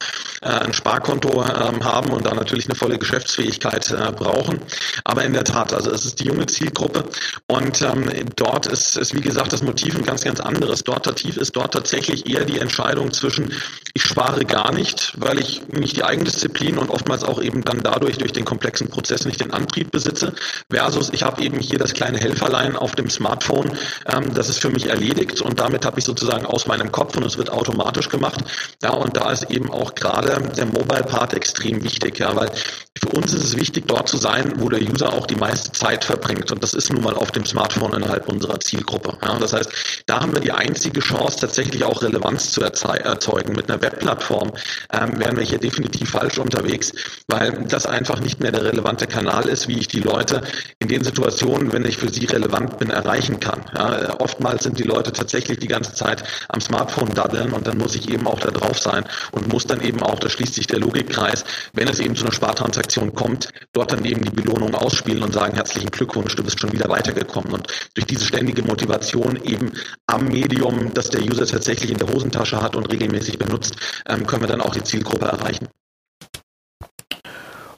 [0.42, 4.62] äh, ein Sparkonto ähm, haben und da natürlich eine volle Geschäftsfähigkeit äh, brauchen.
[5.04, 7.04] Aber in der Tat, also es ist die junge Zielgruppe
[7.48, 10.84] und ähm, dort ist, ist wie gesagt das Motiv ein ganz, ganz anderes.
[10.84, 13.54] Dort ist dort tatsächlich eher die Entscheidung zwischen
[13.94, 18.18] ich spare gar nicht, weil ich nicht die Eigendisziplin und oftmals auch eben dann dadurch
[18.18, 20.34] durch den komplexen Prozess nicht den Antrieb besitze,
[20.70, 23.78] versus ich habe eben hier das kleine Helferlein auf dem Smartphone Smartphone.
[24.06, 27.26] Ähm, das ist für mich erledigt und damit habe ich sozusagen aus meinem Kopf und
[27.26, 28.44] es wird automatisch gemacht.
[28.82, 32.52] Ja, und da ist eben auch gerade der Mobile Part extrem wichtig, ja, weil
[32.98, 36.04] für uns ist es wichtig, dort zu sein, wo der User auch die meiste Zeit
[36.04, 36.52] verbringt.
[36.52, 39.18] Und das ist nun mal auf dem Smartphone innerhalb unserer Zielgruppe.
[39.24, 39.72] Ja, das heißt,
[40.06, 43.54] da haben wir die einzige Chance, tatsächlich auch Relevanz zu erzeugen.
[43.54, 44.52] Mit einer Webplattform
[44.92, 46.92] ähm, wären wir hier definitiv falsch unterwegs,
[47.28, 50.42] weil das einfach nicht mehr der relevante Kanal ist, wie ich die Leute
[50.80, 53.64] in den Situationen, wenn ich für sie relevant bin, erreichen kann.
[53.76, 57.96] Ja, oftmals sind die Leute tatsächlich die ganze Zeit am Smartphone daddeln und dann muss
[57.96, 60.80] ich eben auch da drauf sein und muss dann eben auch, da schließt sich der
[60.80, 65.24] Logikkreis, wenn es eben zu einer Spartransaktion Transaktion kommt, dort dann eben die Belohnung ausspielen
[65.24, 67.54] und sagen, herzlichen Glückwunsch, du bist schon wieder weitergekommen.
[67.54, 69.72] Und durch diese ständige Motivation eben
[70.08, 73.76] am Medium, das der User tatsächlich in der Hosentasche hat und regelmäßig benutzt,
[74.08, 75.68] ähm, können wir dann auch die Zielgruppe erreichen.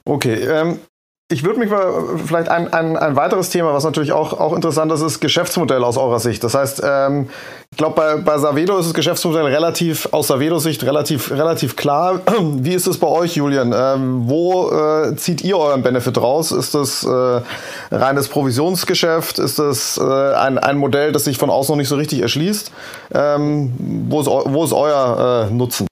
[0.04, 0.80] Okay, ähm,
[1.32, 4.92] ich würde mich mal vielleicht ein, ein, ein weiteres Thema, was natürlich auch, auch interessant
[4.92, 6.44] ist, ist Geschäftsmodell aus eurer Sicht.
[6.44, 7.28] Das heißt, ähm,
[7.70, 12.20] ich glaube, bei, bei Savedo ist das Geschäftsmodell relativ, aus Savedo-Sicht relativ, relativ klar.
[12.40, 13.72] Wie ist es bei euch, Julian?
[13.74, 16.52] Ähm, wo äh, zieht ihr euren Benefit raus?
[16.52, 17.40] Ist das äh,
[17.90, 19.38] reines Provisionsgeschäft?
[19.38, 22.70] Ist das äh, ein, ein Modell, das sich von außen noch nicht so richtig erschließt?
[23.14, 23.72] Ähm,
[24.08, 25.86] wo, ist, wo ist euer äh, Nutzen?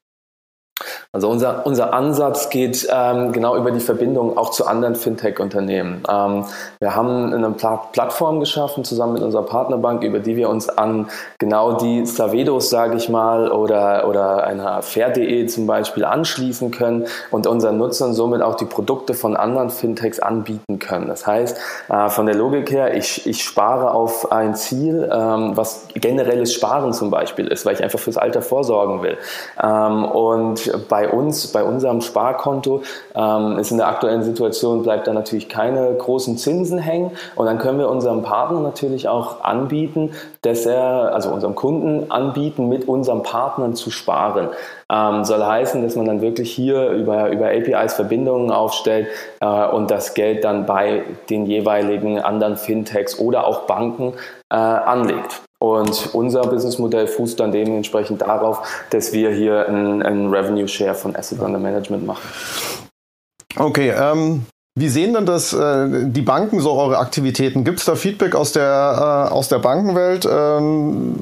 [1.12, 6.04] Also unser, unser Ansatz geht ähm, genau über die Verbindung auch zu anderen Fintech-Unternehmen.
[6.08, 6.44] Ähm,
[6.78, 11.08] wir haben eine Pla Plattform geschaffen zusammen mit unserer Partnerbank, über die wir uns an
[11.38, 17.48] genau die Savedos, sage ich mal, oder, oder einer Fair.de zum Beispiel anschließen können und
[17.48, 21.08] unseren Nutzern somit auch die Produkte von anderen Fintechs anbieten können.
[21.08, 25.88] Das heißt, äh, von der Logik her, ich, ich spare auf ein Ziel, ähm, was
[25.92, 29.18] generelles Sparen zum Beispiel ist, weil ich einfach fürs Alter vorsorgen will.
[29.60, 32.82] Ähm, und bei bei uns, bei unserem Sparkonto,
[33.14, 37.12] ähm, ist in der aktuellen Situation, bleibt da natürlich keine großen Zinsen hängen.
[37.36, 40.10] Und dann können wir unserem Partner natürlich auch anbieten,
[40.42, 44.48] dass er, also unserem Kunden anbieten, mit unseren Partnern zu sparen.
[44.92, 49.06] Ähm, soll heißen, dass man dann wirklich hier über, über APIs Verbindungen aufstellt
[49.40, 54.12] äh, und das Geld dann bei den jeweiligen anderen Fintechs oder auch Banken
[54.50, 55.40] äh, anlegt.
[55.62, 61.14] Und unser Businessmodell fußt dann dementsprechend darauf, dass wir hier einen, einen Revenue Share von
[61.14, 62.26] Asset Under Management machen.
[63.56, 64.46] Okay, ähm,
[64.80, 67.64] wie sehen denn das äh, die Banken so eure Aktivitäten?
[67.64, 70.26] Gibt es da Feedback aus der, äh, aus der Bankenwelt?
[70.30, 71.16] Ähm,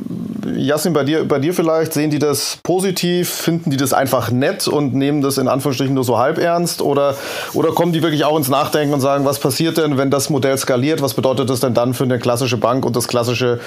[0.56, 3.28] Jasmin, bei dir, bei dir vielleicht, sehen die das positiv?
[3.28, 6.80] Finden die das einfach nett und nehmen das in Anführungsstrichen nur so halb ernst?
[6.80, 7.16] Oder,
[7.52, 10.56] oder kommen die wirklich auch ins Nachdenken und sagen, was passiert denn, wenn das Modell
[10.56, 11.02] skaliert?
[11.02, 13.60] Was bedeutet das denn dann für eine klassische Bank und das klassische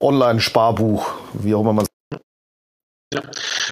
[0.00, 1.06] Online-Sparbuch?
[1.32, 1.86] Wie auch immer man
[3.14, 3.22] ja.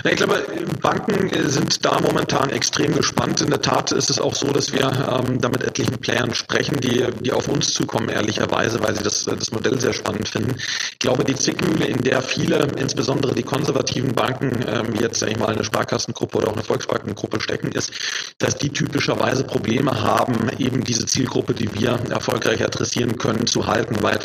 [0.05, 0.45] Ich glaube,
[0.83, 3.41] Banken sind da momentan extrem gespannt.
[3.41, 6.81] In der Tat ist es auch so, dass wir ähm, da mit etlichen Playern sprechen,
[6.81, 10.57] die, die auf uns zukommen, ehrlicherweise, weil sie das, das Modell sehr spannend finden.
[10.93, 15.39] Ich glaube, die Zickmühle, in der viele, insbesondere die konservativen Banken, ähm, jetzt sag ich
[15.39, 17.93] mal eine Sparkassengruppe oder auch eine Volksbankengruppe stecken, ist,
[18.39, 24.03] dass die typischerweise Probleme haben, eben diese Zielgruppe, die wir erfolgreich adressieren können, zu halten,
[24.03, 24.19] weil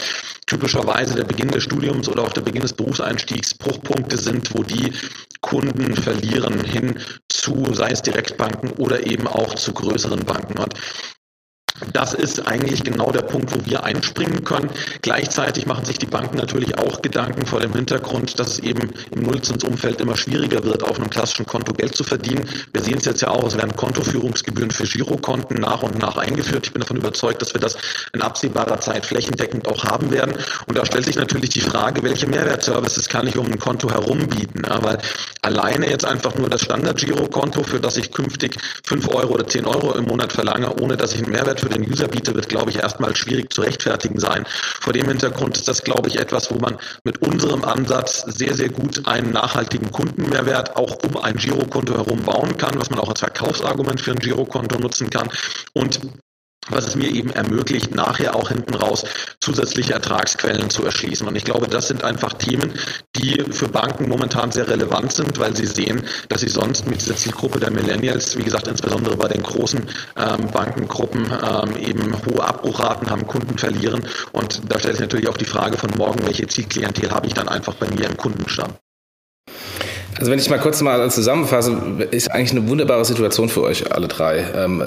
[0.48, 4.92] typischerweise der Beginn des Studiums oder auch der Beginn des Berufseinstiegs Bruchpunkte sind, wo die
[5.42, 7.00] Kunden verlieren hin
[7.30, 10.60] zu, sei es Direktbanken oder eben auch zu größeren Banken.
[10.60, 10.74] Und
[11.94, 14.70] das ist eigentlich genau der Punkt, wo wir einspringen können.
[15.02, 19.24] Gleichzeitig machen sich die Banken natürlich auch Gedanken vor dem Hintergrund, dass es eben im
[19.24, 22.48] Nullzinsumfeld immer schwieriger wird, auf einem klassischen Konto Geld zu verdienen.
[22.74, 26.68] Wir sehen es jetzt ja auch, es werden Kontoführungsgebühren für Girokonten nach und nach eingeführt.
[26.68, 27.78] Ich bin davon überzeugt, dass wir das
[28.14, 30.36] in absehbarer Zeit flächendeckend auch haben werden.
[30.68, 34.28] Und da stellt sich natürlich die Frage, welche Mehrwertservices kann ich um ein Konto herum
[34.28, 34.62] bieten?
[34.68, 35.00] Ja, weil
[35.42, 39.94] alleine jetzt einfach nur das Standard-Girokonto, für das ich künftig fünf Euro oder zehn Euro
[39.94, 42.80] im Monat verlange, ohne dass ich einen Mehrwert für den User biete, wird, glaube ich,
[42.80, 44.45] erstmal schwierig zu rechtfertigen sein.
[44.82, 48.69] Vor dem Hintergrund ist das, glaube ich, etwas, wo man mit unserem Ansatz sehr, sehr
[48.69, 53.19] gut einen nachhaltigen Kundenmehrwert auch um ein Girokonto herum bauen kann, was man auch als
[53.19, 55.30] Verkaufsargument für ein Girokonto nutzen kann.
[55.74, 56.02] Und
[56.69, 59.04] was es mir eben ermöglicht, nachher auch hinten raus
[59.39, 61.28] zusätzliche Ertragsquellen zu erschließen.
[61.28, 62.74] Und ich glaube, das sind einfach Themen,
[63.15, 67.15] die für Banken momentan sehr relevant sind, weil sie sehen, dass sie sonst mit dieser
[67.15, 69.82] Zielgruppe der Millennials, wie gesagt, insbesondere bei den großen
[70.17, 74.06] ähm, Bankengruppen, ähm, eben hohe Abbruchraten haben, Kunden verlieren.
[74.32, 77.50] Und da stellt sich natürlich auch die Frage von morgen, welche Zielklientel habe ich dann
[77.50, 78.76] einfach bei mir im Kundenstamm.
[80.19, 81.78] Also wenn ich mal kurz mal zusammenfasse,
[82.12, 84.45] ist eigentlich eine wunderbare Situation für euch alle drei.
[84.56, 84.84] Ähm,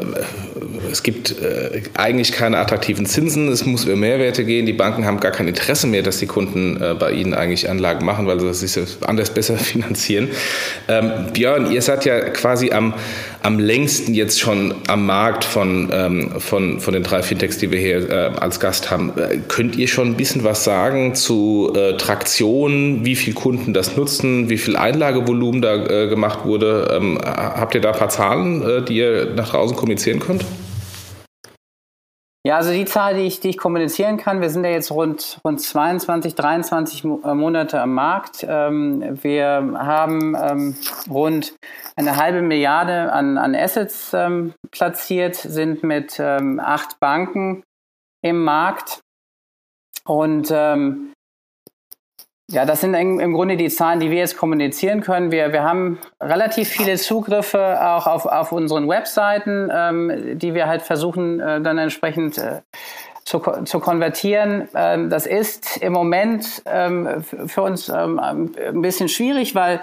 [0.90, 4.66] es gibt äh, eigentlich keine attraktiven Zinsen, es muss über Mehrwerte gehen.
[4.66, 8.04] Die Banken haben gar kein Interesse mehr, dass die Kunden äh, bei ihnen eigentlich Anlagen
[8.04, 10.28] machen, weil sie sich anders besser finanzieren.
[10.88, 12.94] Ähm, Björn, ihr seid ja quasi am,
[13.44, 17.78] am längsten jetzt schon am Markt von, ähm, von, von den drei Fintechs, die wir
[17.78, 19.12] hier äh, als Gast haben.
[19.18, 23.98] Äh, könnt ihr schon ein bisschen was sagen zu äh, Traktion, wie viele Kunden das
[23.98, 26.90] nutzen, wie viel Einlagevolumen da äh, gemacht wurde?
[26.96, 30.42] Ähm, habt ihr da ein paar Zahlen, die ihr nach draußen kommunizieren könnt?
[32.46, 35.40] Ja, also die Zahl, die ich, die ich kommunizieren kann, wir sind ja jetzt rund,
[35.42, 38.44] rund 22, 23 äh, Monate am Markt.
[38.46, 39.46] Ähm, wir
[39.78, 40.76] haben ähm,
[41.09, 41.57] rund
[41.96, 47.62] eine halbe Milliarde an, an Assets ähm, platziert, sind mit acht Banken
[48.22, 49.00] im Markt
[50.04, 51.13] und ähm,
[52.50, 55.30] ja, das sind im Grunde die Zahlen, die wir jetzt kommunizieren können.
[55.30, 60.83] Wir, wir haben relativ viele Zugriffe auch auf, auf unseren Webseiten, ähm, die wir halt
[60.83, 62.61] versuchen äh, dann entsprechend äh,
[63.24, 64.68] zu, zu konvertieren.
[64.74, 69.80] Ähm, das ist im Moment ähm, für uns ähm, ein bisschen schwierig, weil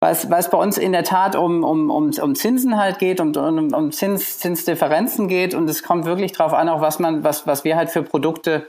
[0.00, 3.34] weil es, bei uns in der Tat um, um, um, um Zinsen halt geht, um,
[3.34, 7.46] um, um Zins, Zinsdifferenzen geht und es kommt wirklich darauf an, auch was man, was,
[7.46, 8.66] was wir halt für Produkte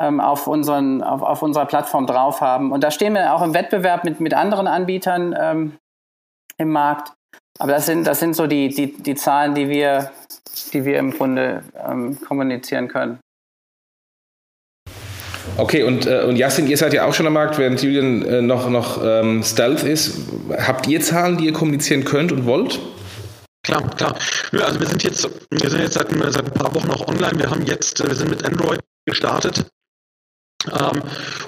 [0.00, 2.72] ähm, auf, unseren, auf, auf unserer Plattform drauf haben.
[2.72, 5.72] Und da stehen wir auch im Wettbewerb mit, mit anderen Anbietern ähm,
[6.56, 7.12] im Markt.
[7.58, 10.12] Aber das sind, das sind so die, die, die Zahlen, die wir,
[10.72, 13.18] die wir im Grunde ähm, kommunizieren können.
[15.56, 18.42] Okay, und, äh, und Yassin, ihr seid ja auch schon am Markt, während Julian äh,
[18.42, 20.20] noch, noch ähm, Stealth ist.
[20.56, 22.78] Habt ihr Zahlen, die ihr kommunizieren könnt und wollt?
[23.64, 24.16] Klar, klar.
[24.52, 27.38] Ja, also wir sind jetzt, wir sind jetzt seit, seit ein paar Wochen auch online.
[27.38, 29.66] Wir haben jetzt, wir sind mit Android gestartet.
[30.66, 31.02] Ähm,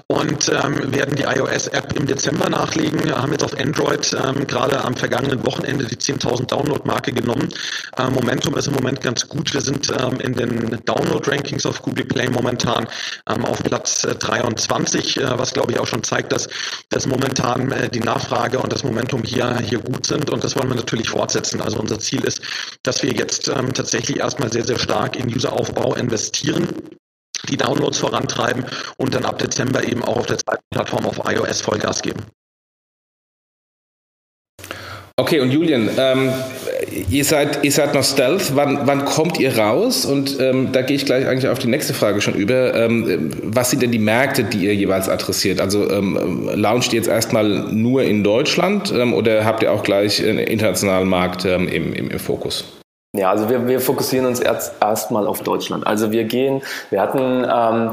[0.07, 3.05] und ähm, werden die iOS-App im Dezember nachlegen.
[3.05, 7.49] Wir haben jetzt auf Android ähm, gerade am vergangenen Wochenende die 10.000 Download-Marke genommen.
[7.97, 9.53] Äh, Momentum ist im Moment ganz gut.
[9.53, 12.87] Wir sind ähm, in den Download-Rankings auf Google Play momentan
[13.29, 16.49] ähm, auf Platz äh, 23, äh, was glaube ich auch schon zeigt, dass,
[16.91, 20.69] dass momentan äh, die Nachfrage und das Momentum hier, hier gut sind und das wollen
[20.69, 21.61] wir natürlich fortsetzen.
[21.61, 22.43] Also unser Ziel ist,
[22.85, 26.69] dass wir jetzt ähm, tatsächlich erstmal sehr, sehr stark in Useraufbau investieren
[27.49, 28.65] die Downloads vorantreiben
[28.97, 32.25] und dann ab Dezember eben auch auf der zweiten Plattform auf iOS Vollgas geben.
[35.21, 36.33] Okay, und Julian, ähm,
[37.11, 38.57] ihr, seid, ihr seid noch Stealth.
[38.57, 40.07] Wann, wann kommt ihr raus?
[40.07, 42.75] Und ähm, da gehe ich gleich eigentlich auf die nächste Frage schon über.
[42.75, 45.61] Ähm, was sind denn die Märkte, die ihr jeweils adressiert?
[45.61, 50.27] Also ähm, launcht ihr jetzt erstmal nur in Deutschland ähm, oder habt ihr auch gleich
[50.27, 52.80] einen internationalen Markt ähm, im, im, im Fokus?
[53.13, 55.85] Ja, also wir, wir fokussieren uns erst erstmal auf Deutschland.
[55.85, 57.91] Also wir gehen, wir hatten ähm,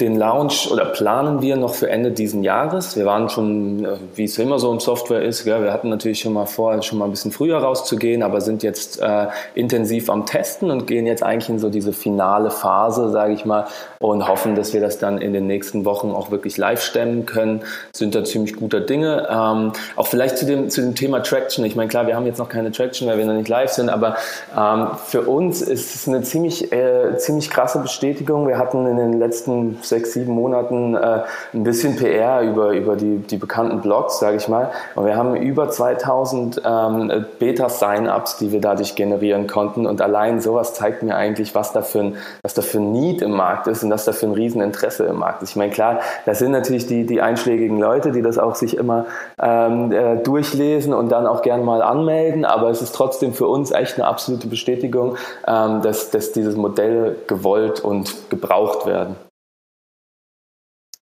[0.00, 2.96] den Launch oder planen wir noch für Ende diesen Jahres.
[2.96, 6.20] Wir waren schon, äh, wie es immer so im Software ist, gell, wir hatten natürlich
[6.20, 10.26] schon mal vor, schon mal ein bisschen früher rauszugehen, aber sind jetzt äh, intensiv am
[10.26, 13.66] Testen und gehen jetzt eigentlich in so diese finale Phase, sage ich mal,
[13.98, 17.62] und hoffen, dass wir das dann in den nächsten Wochen auch wirklich live stemmen können.
[17.92, 19.28] Sind da ziemlich guter Dinge.
[19.30, 21.64] Ähm, auch vielleicht zu dem, zu dem Thema Traction.
[21.64, 23.90] Ich meine, klar, wir haben jetzt noch keine Traction, weil wir noch nicht live sind,
[23.90, 24.16] aber
[24.56, 28.48] ähm, für uns ist es eine ziemlich, äh, ziemlich krasse Bestätigung.
[28.48, 31.20] Wir hatten in den letzten sechs, sieben Monaten äh,
[31.52, 34.70] ein bisschen PR über, über die, die bekannten Blogs, sage ich mal.
[34.94, 39.86] Und wir haben über 2000 ähm, Beta-Sign-Ups, die wir dadurch generieren konnten.
[39.86, 43.20] Und allein sowas zeigt mir eigentlich, was da für ein, was da für ein Need
[43.20, 45.50] im Markt ist und was da für ein Rieseninteresse im Markt ist.
[45.50, 49.06] Ich meine, klar, das sind natürlich die, die einschlägigen Leute, die das auch sich immer
[49.42, 52.44] ähm, äh, durchlesen und dann auch gern mal anmelden.
[52.44, 57.16] Aber es ist trotzdem für uns echt eine absolute Bestätigung, ähm, dass, dass diese Modelle
[57.26, 59.16] gewollt und gebraucht werden.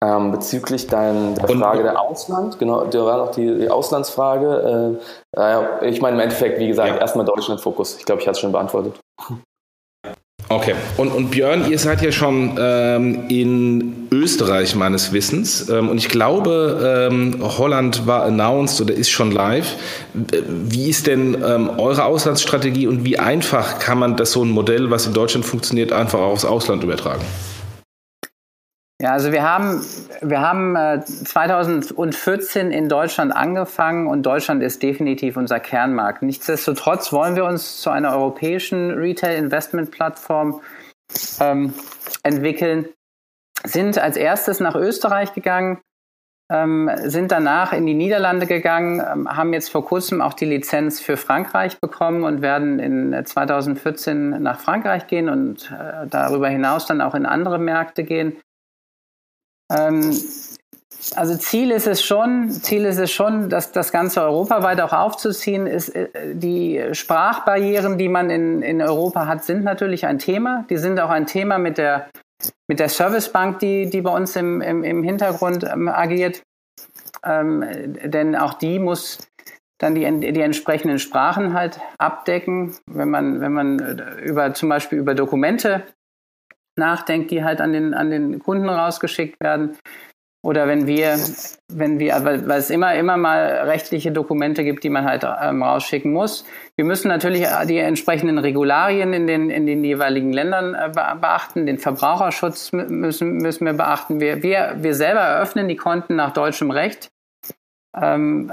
[0.04, 5.00] Ähm, bezüglich dein, der Frage der Ausland, genau, da war noch die, die Auslandsfrage.
[5.36, 6.98] Äh, äh, ich meine im Endeffekt, wie gesagt, ja.
[6.98, 7.98] erstmal Deutschland-Fokus.
[8.00, 9.00] Ich glaube, ich hatte es schon beantwortet.
[10.50, 10.74] Okay.
[10.98, 15.70] Und, und Björn, ihr seid ja schon ähm, in Österreich meines Wissens.
[15.70, 19.76] Ähm, und ich glaube, ähm, Holland war announced oder ist schon live.
[20.14, 24.90] Wie ist denn ähm, eure Auslandsstrategie und wie einfach kann man das so ein Modell,
[24.90, 27.24] was in Deutschland funktioniert, einfach aufs Ausland übertragen?
[29.02, 29.84] Ja, also wir haben,
[30.22, 36.22] wir haben äh, 2014 in Deutschland angefangen und Deutschland ist definitiv unser Kernmarkt.
[36.22, 40.62] Nichtsdestotrotz wollen wir uns zu einer europäischen Retail-Investment-Plattform
[41.40, 41.74] ähm,
[42.22, 42.90] entwickeln,
[43.64, 45.82] sind als erstes nach Österreich gegangen,
[46.52, 51.00] ähm, sind danach in die Niederlande gegangen, ähm, haben jetzt vor kurzem auch die Lizenz
[51.00, 57.02] für Frankreich bekommen und werden in 2014 nach Frankreich gehen und äh, darüber hinaus dann
[57.02, 58.38] auch in andere Märkte gehen.
[59.72, 60.16] Ähm,
[61.16, 65.68] also Ziel ist es schon, Ziel ist es schon, dass das Ganze europaweit auch aufzuziehen
[65.68, 65.90] ist.
[65.90, 70.66] Äh, die Sprachbarrieren, die man in, in Europa hat, sind natürlich ein Thema.
[70.70, 72.10] Die sind auch ein Thema mit der,
[72.68, 76.44] mit der Servicebank, die, die bei uns im, im, im Hintergrund ähm, agiert.
[77.24, 77.64] Ähm,
[78.06, 79.20] denn auch die muss
[79.80, 82.76] dann die, die entsprechenden Sprachen halt abdecken.
[82.86, 85.84] Wenn man, wenn man äh, über, zum Beispiel über Dokumente
[86.82, 89.78] nachdenkt, die halt an den, an den Kunden rausgeschickt werden.
[90.44, 91.20] Oder wenn wir,
[91.68, 96.12] wenn wir, weil, es immer, immer mal rechtliche Dokumente gibt, die man halt ähm, rausschicken
[96.12, 96.46] muss.
[96.76, 101.68] Wir müssen natürlich die entsprechenden Regularien in den, in den jeweiligen Ländern äh, beachten.
[101.68, 104.20] Den Verbraucherschutz müssen, müssen wir beachten.
[104.20, 107.12] Wir, wir, wir selber eröffnen die Konten nach deutschem Recht
[107.96, 108.52] ähm,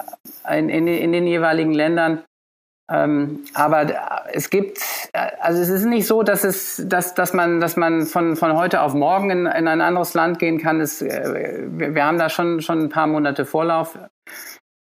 [0.51, 2.23] in, in, in den jeweiligen Ländern.
[2.91, 3.87] Ähm, aber
[4.33, 4.81] es gibt,
[5.41, 8.81] also es ist nicht so, dass es, dass, dass man, dass man von, von heute
[8.81, 10.81] auf morgen in, in ein anderes Land gehen kann.
[10.81, 13.99] Es, äh, wir, wir haben da schon, schon ein paar Monate Vorlauf.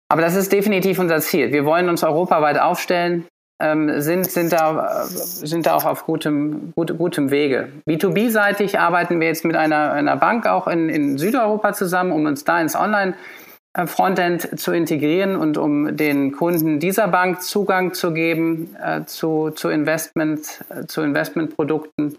[0.10, 1.52] Aber das ist definitiv unser Ziel.
[1.52, 3.28] Wir wollen uns europaweit aufstellen,
[3.62, 7.72] ähm, sind, sind, da, sind da auch auf gutem, gut, gutem Wege.
[7.88, 12.44] B2B-seitig arbeiten wir jetzt mit einer, einer Bank auch in, in Südeuropa zusammen, um uns
[12.44, 13.41] da ins Online- äh,
[13.86, 19.70] Frontend zu integrieren und um den Kunden dieser Bank Zugang zu geben äh, zu, zu,
[19.70, 22.18] Investment, äh, zu Investmentprodukten.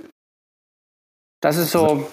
[1.43, 2.09] Das ist so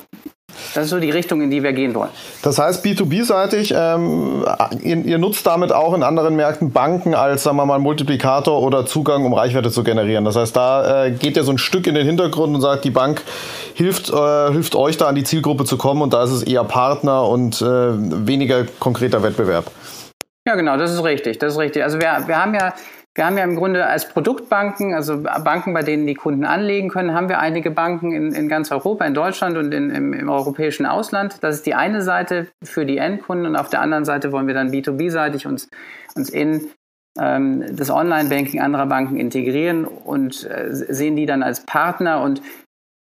[0.73, 2.09] das ist so die Richtung, in die wir gehen wollen.
[2.41, 4.45] Das heißt, B2B-seitig, ähm,
[4.81, 8.85] ihr, ihr, nutzt damit auch in anderen Märkten Banken als, sagen wir mal, Multiplikator oder
[8.85, 10.25] Zugang, um Reichweite zu generieren.
[10.25, 12.91] Das heißt, da äh, geht ihr so ein Stück in den Hintergrund und sagt, die
[12.91, 13.21] Bank
[13.73, 16.63] hilft, äh, hilft euch da an die Zielgruppe zu kommen und da ist es eher
[16.63, 19.65] Partner und äh, weniger konkreter Wettbewerb.
[20.47, 21.37] Ja, genau, das ist richtig.
[21.39, 21.83] Das ist richtig.
[21.83, 22.73] Also wir, wir haben ja
[23.17, 27.27] haben wir im Grunde als Produktbanken, also Banken, bei denen die Kunden anlegen können, haben
[27.27, 31.37] wir einige Banken in, in ganz Europa, in Deutschland und in, im, im, europäischen Ausland.
[31.41, 34.53] Das ist die eine Seite für die Endkunden und auf der anderen Seite wollen wir
[34.53, 35.69] dann B2B-seitig uns,
[36.15, 36.67] uns in
[37.19, 42.41] ähm, das Online-Banking anderer Banken integrieren und äh, sehen die dann als Partner und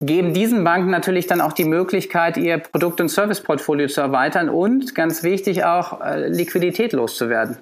[0.05, 4.95] geben diesen Banken natürlich dann auch die Möglichkeit, ihr Produkt- und Serviceportfolio zu erweitern und
[4.95, 7.59] ganz wichtig auch äh, Liquidität loszuwerden.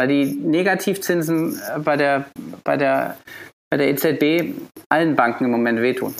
[0.00, 2.24] Weil die Negativzinsen äh, bei der,
[2.64, 3.18] bei der,
[3.68, 4.54] bei der EZB
[4.88, 6.14] allen Banken im Moment wehtun.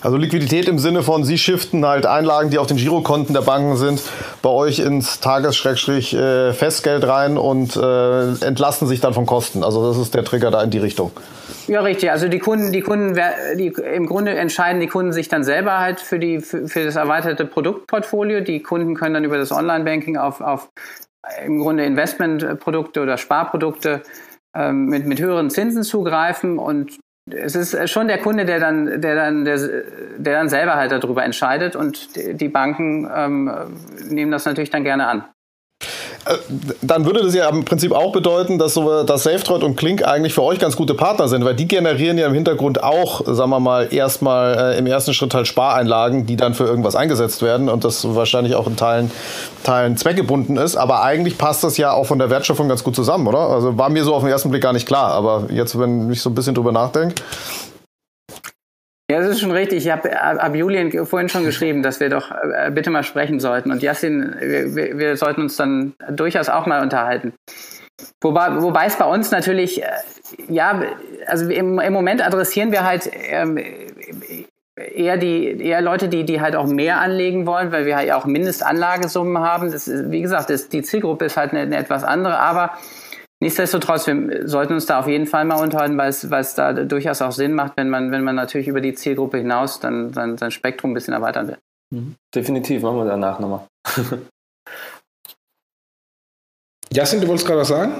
[0.00, 3.76] Also Liquidität im Sinne von, Sie shiften halt Einlagen, die auf den Girokonten der Banken
[3.76, 4.02] sind,
[4.42, 9.62] bei euch ins Tages-Festgeld rein und äh, entlasten sich dann von Kosten.
[9.62, 11.12] Also das ist der Trigger da in die Richtung.
[11.68, 12.10] Ja, richtig.
[12.10, 13.16] Also die Kunden, die Kunden,
[13.56, 16.96] die, im Grunde entscheiden die Kunden sich dann selber halt für die für, für das
[16.96, 18.40] erweiterte Produktportfolio.
[18.40, 20.68] Die Kunden können dann über das Online-Banking auf, auf
[21.44, 24.02] im Grunde Investmentprodukte oder Sparprodukte
[24.54, 26.98] ähm, mit, mit höheren Zinsen zugreifen und
[27.30, 29.58] es ist schon der Kunde, der dann, der dann, der,
[30.18, 33.50] der dann selber halt darüber entscheidet und die Banken ähm,
[34.10, 35.24] nehmen das natürlich dann gerne an.
[36.26, 36.36] Äh,
[36.82, 40.34] dann würde das ja im Prinzip auch bedeuten, dass, so, dass SafeTrade und Klink eigentlich
[40.34, 43.60] für euch ganz gute Partner sind, weil die generieren ja im Hintergrund auch, sagen wir
[43.60, 47.84] mal, erstmal äh, im ersten Schritt halt Spareinlagen, die dann für irgendwas eingesetzt werden und
[47.84, 49.10] das wahrscheinlich auch in Teilen,
[49.62, 50.76] Teilen zweckgebunden ist.
[50.76, 53.50] Aber eigentlich passt das ja auch von der Wertschöpfung ganz gut zusammen, oder?
[53.50, 56.22] Also war mir so auf den ersten Blick gar nicht klar, aber jetzt, wenn ich
[56.22, 57.14] so ein bisschen drüber nachdenke.
[59.10, 59.84] Ja, das ist schon richtig.
[59.84, 63.70] Ich habe ab Julien vorhin schon geschrieben, dass wir doch äh, bitte mal sprechen sollten.
[63.70, 67.34] Und Yassin, wir, wir sollten uns dann durchaus auch mal unterhalten.
[68.22, 69.86] Wobei, wobei es bei uns natürlich, äh,
[70.48, 70.82] ja,
[71.26, 73.58] also im, im Moment adressieren wir halt ähm,
[74.76, 78.24] eher die eher Leute, die die halt auch mehr anlegen wollen, weil wir halt auch
[78.24, 79.70] Mindestanlagesummen haben.
[79.70, 82.72] Das ist, wie gesagt, das, die Zielgruppe ist halt eine, eine etwas andere, aber
[83.44, 86.72] Nichtsdestotrotz, wir sollten uns da auf jeden Fall mal unterhalten, weil es, weil es da
[86.72, 90.38] durchaus auch Sinn macht, wenn man, wenn man natürlich über die Zielgruppe hinaus dann, dann
[90.38, 91.58] sein Spektrum ein bisschen erweitern will.
[91.90, 92.14] Mhm.
[92.34, 93.66] Definitiv, machen wir danach nochmal.
[96.90, 97.92] Jasin, du wolltest gerade was sagen?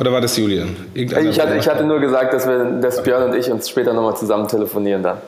[0.00, 0.74] Oder war das Julian?
[0.94, 4.16] Ich hatte, ich hatte, nur gesagt, dass wir, dass Björn und ich uns später nochmal
[4.16, 5.18] zusammen telefonieren dann.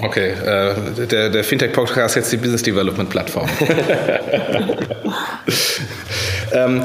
[0.00, 3.48] Okay, äh, der, der Fintech-Podcast jetzt die Business Development Plattform.
[6.52, 6.84] ähm,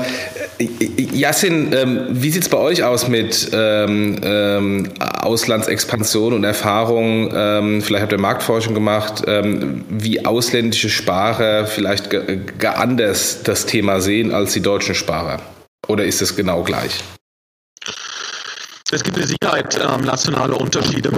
[1.21, 7.31] Jasin, ähm, wie sieht es bei euch aus mit ähm, ähm, Auslandsexpansion und Erfahrung?
[7.31, 12.09] Ähm, vielleicht habt ihr Marktforschung gemacht, ähm, wie ausländische Sparer vielleicht
[12.57, 15.39] gar anders das Thema sehen als die deutschen Sparer?
[15.87, 17.03] Oder ist es genau gleich?
[18.91, 21.11] Es gibt mit Sicherheit ähm, nationale Unterschiede.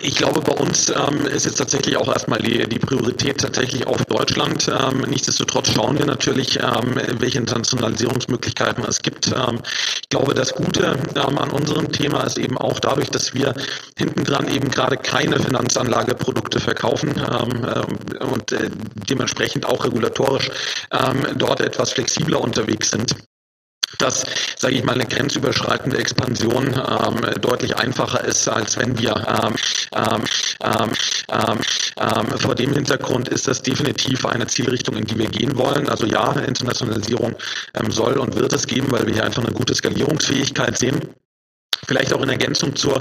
[0.00, 4.04] Ich glaube, bei uns ähm, ist jetzt tatsächlich auch erstmal die, die Priorität tatsächlich auf
[4.06, 4.68] Deutschland.
[4.68, 9.28] Ähm, nichtsdestotrotz schauen wir natürlich, ähm, welche Internationalisierungsmöglichkeiten es gibt.
[9.28, 9.60] Ähm,
[10.00, 13.54] ich glaube, das Gute ähm, an unserem Thema ist eben auch dadurch, dass wir
[13.96, 18.70] hinten dran eben gerade keine Finanzanlageprodukte verkaufen ähm, äh, und äh,
[19.08, 20.50] dementsprechend auch regulatorisch
[21.36, 23.14] dort etwas flexibler unterwegs sind
[23.98, 24.24] dass,
[24.56, 29.54] sage ich mal, eine grenzüberschreitende Expansion ähm, deutlich einfacher ist, als wenn wir ähm,
[29.94, 30.22] ähm,
[30.62, 30.90] ähm,
[31.30, 31.58] ähm,
[31.98, 35.88] ähm, vor dem Hintergrund ist das definitiv eine Zielrichtung, in die wir gehen wollen.
[35.88, 37.34] Also ja, Internationalisierung
[37.74, 41.00] ähm, soll und wird es geben, weil wir hier einfach eine gute Skalierungsfähigkeit sehen.
[41.86, 42.92] Vielleicht auch in Ergänzung zu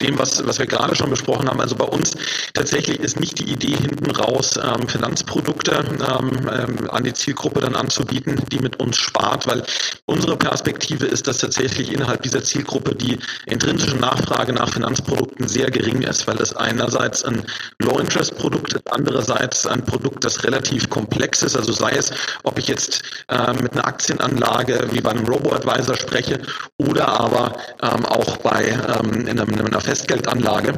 [0.00, 1.60] dem, was, was wir gerade schon besprochen haben.
[1.60, 2.12] Also bei uns
[2.54, 7.74] tatsächlich ist nicht die Idee hinten raus, ähm, Finanzprodukte ähm, ähm, an die Zielgruppe dann
[7.74, 9.62] anzubieten, die mit uns spart, weil
[10.06, 16.02] unsere Perspektive ist, dass tatsächlich innerhalb dieser Zielgruppe die intrinsische Nachfrage nach Finanzprodukten sehr gering
[16.02, 17.44] ist, weil es einerseits ein
[17.80, 21.56] Low-Interest-Produkt ist, andererseits ein Produkt, das relativ komplex ist.
[21.56, 22.10] Also sei es,
[22.42, 26.40] ob ich jetzt äh, mit einer Aktienanlage wie bei einem Robo-Advisor spreche
[26.78, 30.74] oder aber ähm, auch auch bei ähm, in, einer, in einer Festgeldanlage.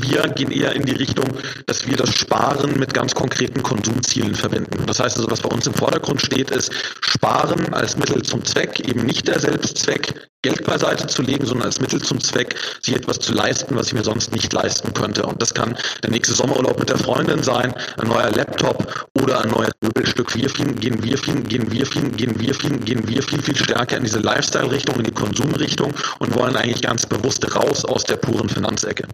[0.00, 1.26] Wir gehen eher in die Richtung,
[1.66, 4.86] dass wir das Sparen mit ganz konkreten Konsumzielen verbinden.
[4.86, 8.80] Das heißt also, was bei uns im Vordergrund steht, ist Sparen als Mittel zum Zweck,
[8.80, 13.18] eben nicht der Selbstzweck, Geld beiseite zu legen, sondern als Mittel zum Zweck, sich etwas
[13.18, 15.24] zu leisten, was ich mir sonst nicht leisten könnte.
[15.24, 19.50] Und das kann der nächste Sommerurlaub mit der Freundin sein, ein neuer Laptop oder ein
[19.50, 20.34] neues Möbelstück.
[20.34, 23.56] Wir viel, gehen wir viel, gehen wir viel, gehen wir viel, gehen wir viel, viel
[23.56, 28.16] stärker in diese Lifestyle-Richtung, in die Konsumrichtung und wollen eigentlich ganz bewusst raus aus der
[28.16, 29.06] puren Finanzecke.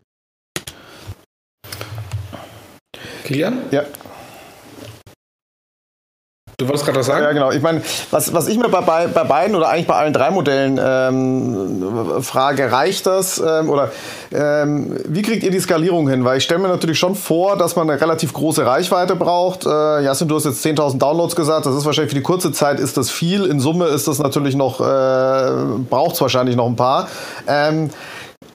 [3.29, 3.59] Kilian?
[3.71, 3.83] Ja.
[6.57, 7.23] Du wolltest gerade was sagen?
[7.23, 7.53] Ja, genau.
[7.53, 10.31] Ich meine, was, was ich mir bei, bei, bei beiden oder eigentlich bei allen drei
[10.31, 13.39] Modellen ähm, frage, reicht das?
[13.39, 13.93] Ähm, oder
[14.33, 16.25] ähm, wie kriegt ihr die Skalierung hin?
[16.25, 19.67] Weil ich stelle mir natürlich schon vor, dass man eine relativ große Reichweite braucht.
[19.67, 21.67] Äh, Jasin, du hast jetzt 10.000 Downloads gesagt.
[21.67, 23.45] Das ist wahrscheinlich für die kurze Zeit ist das viel.
[23.45, 24.85] In Summe ist das natürlich noch, äh,
[25.89, 27.09] braucht es wahrscheinlich noch ein paar.
[27.47, 27.91] Ähm,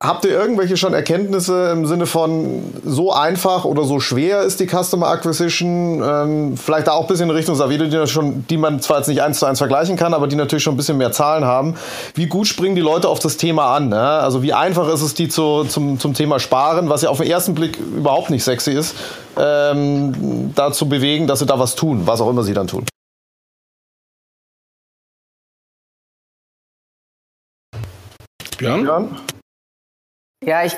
[0.03, 4.67] Habt ihr irgendwelche schon Erkenntnisse im Sinne von so einfach oder so schwer ist die
[4.67, 6.03] Customer Acquisition?
[6.03, 9.07] Ähm, vielleicht da auch ein bisschen in Richtung Savido, die, schon, die man zwar jetzt
[9.07, 11.75] nicht eins zu eins vergleichen kann, aber die natürlich schon ein bisschen mehr Zahlen haben.
[12.15, 13.87] Wie gut springen die Leute auf das Thema an?
[13.87, 13.97] Ne?
[13.97, 17.27] Also wie einfach ist es, die zu, zum, zum Thema Sparen, was ja auf den
[17.27, 18.97] ersten Blick überhaupt nicht sexy ist,
[19.37, 22.83] ähm, da zu bewegen, dass sie da was tun, was auch immer sie dann tun?
[28.57, 28.83] Björn?
[28.83, 29.17] Björn?
[30.45, 30.75] Ja, ich,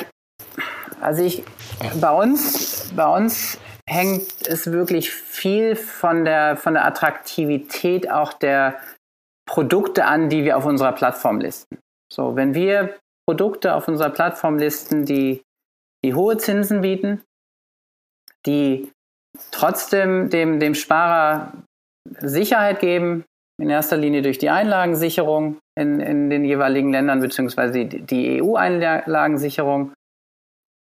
[1.01, 1.43] also ich,
[1.99, 8.79] bei uns, bei uns hängt es wirklich viel von der, von der Attraktivität auch der
[9.47, 11.79] Produkte an, die wir auf unserer Plattform listen.
[12.11, 12.97] So, wenn wir
[13.27, 15.41] Produkte auf unserer Plattform listen, die,
[16.03, 17.23] die hohe Zinsen bieten,
[18.45, 18.91] die
[19.51, 21.53] trotzdem dem, dem Sparer
[22.19, 23.25] Sicherheit geben,
[23.61, 29.93] in erster Linie durch die Einlagensicherung in, in den jeweiligen Ländern, beziehungsweise die EU-Einlagensicherung,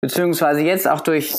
[0.02, 1.32] beziehungsweise jetzt auch durch,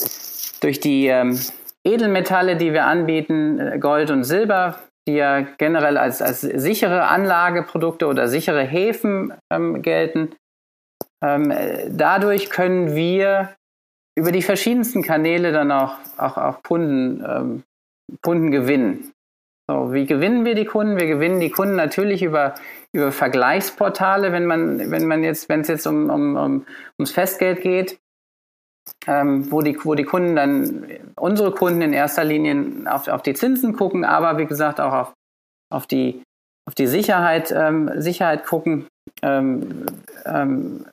[0.60, 1.38] durch die ähm,
[1.84, 8.06] Edelmetalle, die wir anbieten, äh, Gold und Silber, die ja generell als, als sichere Anlageprodukte
[8.06, 10.34] oder sichere Häfen ähm, gelten.
[11.24, 11.52] Ähm,
[11.90, 13.54] dadurch können wir
[14.18, 17.62] über die verschiedensten Kanäle dann auch, auch, auch Kunden, ähm,
[18.22, 19.12] Kunden gewinnen.
[19.68, 20.96] So, wie gewinnen wir die Kunden?
[20.96, 22.54] Wir gewinnen die Kunden natürlich über,
[22.92, 26.66] über Vergleichsportale, wenn man, wenn man jetzt, wenn es jetzt um, um, um,
[26.98, 27.98] ums Festgeld geht,
[29.08, 30.86] ähm, wo, die, wo die Kunden dann,
[31.16, 35.14] unsere Kunden in erster Linie auf, auf die Zinsen gucken, aber wie gesagt auch auf,
[35.72, 36.22] auf, die,
[36.68, 38.86] auf die Sicherheit, ähm, Sicherheit gucken,
[39.22, 39.86] ähm,
[40.24, 40.86] ähm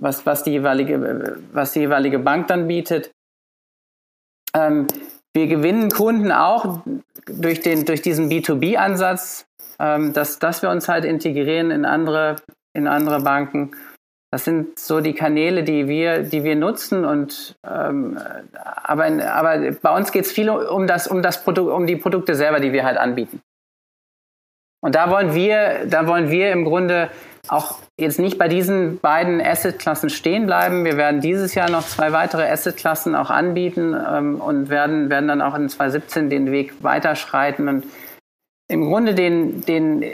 [0.00, 3.10] was, was, die jeweilige, was die jeweilige Bank dann bietet.
[5.34, 6.80] Wir gewinnen Kunden auch
[7.26, 9.46] durch, den, durch diesen B2B-Ansatz,
[9.78, 12.36] ähm, dass, dass wir uns halt integrieren in andere,
[12.72, 13.72] in andere Banken.
[14.30, 17.04] Das sind so die Kanäle, die wir, die wir nutzen.
[17.04, 18.18] Und, ähm,
[18.82, 22.34] aber, aber bei uns geht es viel um, das, um, das Produkt, um die Produkte
[22.34, 23.40] selber, die wir halt anbieten.
[24.80, 27.10] Und da wollen wir, da wollen wir im Grunde
[27.48, 30.84] auch jetzt nicht bei diesen beiden Asset-Klassen stehen bleiben.
[30.84, 35.42] Wir werden dieses Jahr noch zwei weitere Asset-Klassen auch anbieten ähm, und werden, werden dann
[35.42, 37.84] auch in 2017 den Weg weiterschreiten und
[38.68, 40.04] im Grunde den, den,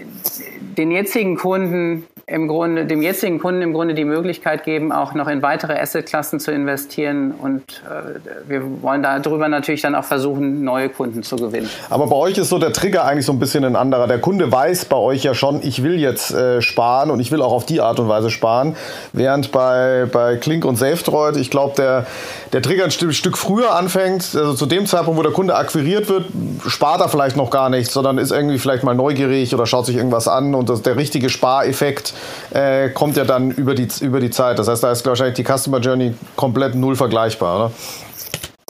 [0.79, 5.29] den jetzigen Kunden im Grunde, dem jetzigen Kunden im Grunde die Möglichkeit geben, auch noch
[5.29, 7.33] in weitere Assetklassen zu investieren.
[7.33, 11.69] Und äh, wir wollen darüber natürlich dann auch versuchen, neue Kunden zu gewinnen.
[11.91, 14.07] Aber bei euch ist so der Trigger eigentlich so ein bisschen ein anderer.
[14.07, 17.43] Der Kunde weiß bei euch ja schon, ich will jetzt äh, sparen und ich will
[17.43, 18.75] auch auf die Art und Weise sparen.
[19.13, 22.07] Während bei, bei Klink und SafeDroid, ich glaube, der,
[22.55, 26.25] der Trigger ein Stück früher anfängt, also zu dem Zeitpunkt, wo der Kunde akquiriert wird,
[26.67, 29.97] spart er vielleicht noch gar nichts, sondern ist irgendwie vielleicht mal neugierig oder schaut sich
[29.97, 32.15] irgendwas an und das, der richtige Spareffekt
[32.53, 34.59] äh, kommt ja dann über die, über die Zeit.
[34.59, 37.73] Das heißt, da ist wahrscheinlich die Customer Journey komplett null vergleichbar, oder?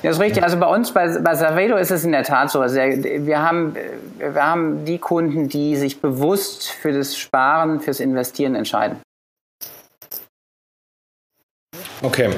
[0.03, 0.43] Das ist richtig.
[0.43, 2.61] Also bei uns, bei, bei Savedo ist es in der Tat so.
[2.61, 3.75] Also wir, haben,
[4.18, 8.99] wir haben die Kunden, die sich bewusst für das Sparen, fürs Investieren entscheiden.
[12.05, 12.28] Okay.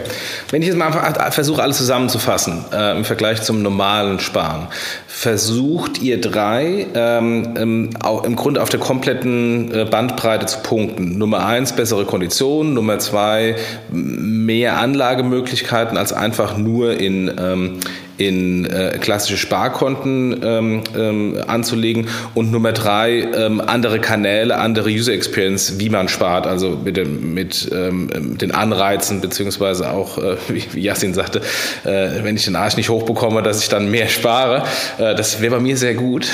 [0.50, 0.92] Wenn ich jetzt mal
[1.32, 4.68] versuche, alles zusammenzufassen äh, im Vergleich zum normalen Sparen,
[5.08, 11.18] versucht ihr drei ähm, im Grunde auf der kompletten äh, Bandbreite zu punkten.
[11.18, 12.74] Nummer eins, bessere Konditionen.
[12.74, 13.56] Nummer zwei,
[13.90, 17.80] mehr Anlagemöglichkeiten als einfach nur in, ähm,
[18.18, 25.12] in äh, klassische Sparkonten ähm, ähm, anzulegen und Nummer drei ähm, andere Kanäle, andere User
[25.12, 30.80] Experience, wie man spart, also mit, dem, mit ähm, den Anreizen beziehungsweise auch, äh, wie,
[30.80, 31.40] Yassin sagte,
[31.84, 34.64] äh, wenn ich den Arsch nicht hochbekomme, dass ich dann mehr spare.
[34.98, 36.26] Äh, das wäre bei mir sehr gut.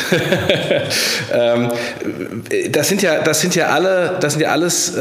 [1.33, 1.71] ähm,
[2.71, 4.97] das sind ja, das sind ja alle, das sind ja alles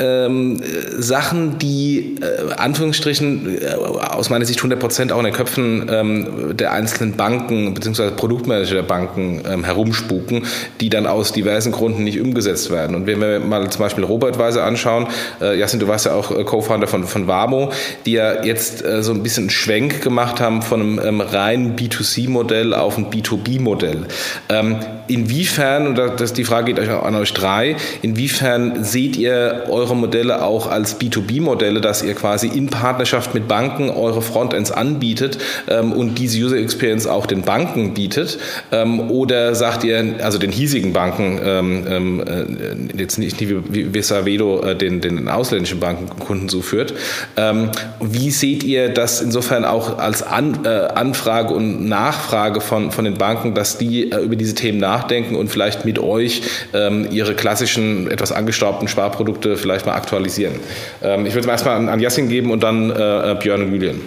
[0.00, 0.60] ähm,
[0.96, 6.72] Sachen, die äh, Anführungsstrichen äh, aus meiner Sicht 100% auch in den Köpfen ähm, der
[6.72, 8.10] einzelnen Banken bzw.
[8.10, 10.44] Produktmanager der Banken ähm, herumspuken,
[10.80, 12.94] die dann aus diversen Gründen nicht umgesetzt werden.
[12.94, 15.08] Und wenn wir mal zum Beispiel Robert Weise anschauen,
[15.40, 17.72] äh, Jasin, du warst ja auch äh, Co-Founder von, von Wamo,
[18.06, 21.76] die ja jetzt äh, so ein bisschen einen Schwenk gemacht haben von einem ähm, reinen
[21.76, 24.06] B2C-Modell auf ein B2B-Modell.
[24.48, 24.76] Ähm,
[25.08, 30.42] inwiefern, und das, die Frage geht euch an euch drei, inwiefern seht ihr eure Modelle
[30.42, 36.18] auch als B2B-Modelle, dass ihr quasi in Partnerschaft mit Banken eure Frontends anbietet, ähm, und
[36.18, 38.38] diese User Experience auch den Banken bietet?
[38.72, 44.02] Ähm, oder sagt ihr, also den hiesigen Banken, ähm, ähm äh, jetzt nicht wie, wie
[44.02, 46.94] Savedo äh, den, den ausländischen Bankenkunden zuführt,
[47.36, 47.70] ähm,
[48.00, 53.14] wie seht ihr das insofern auch als An, äh, Anfrage und Nachfrage von, von den
[53.14, 56.42] Banken, dass die äh, über diese Themen nachdenken und vielleicht mit euch
[56.74, 60.54] ähm, ihre klassischen, etwas angestaubten Sparprodukte vielleicht mal aktualisieren?
[61.02, 64.00] Ähm, ich würde es erstmal an, an Yassin geben und dann äh, Björn und Julian.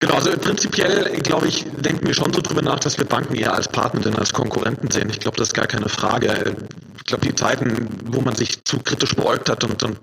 [0.00, 3.54] Genau, also prinzipiell, glaube ich, denken wir schon so drüber nach, dass wir Banken eher
[3.54, 5.08] als Partner denn als Konkurrenten sehen.
[5.10, 6.56] Ich glaube, das ist gar keine Frage.
[6.96, 9.98] Ich glaube, die Zeiten, wo man sich zu kritisch beäugt hat und, und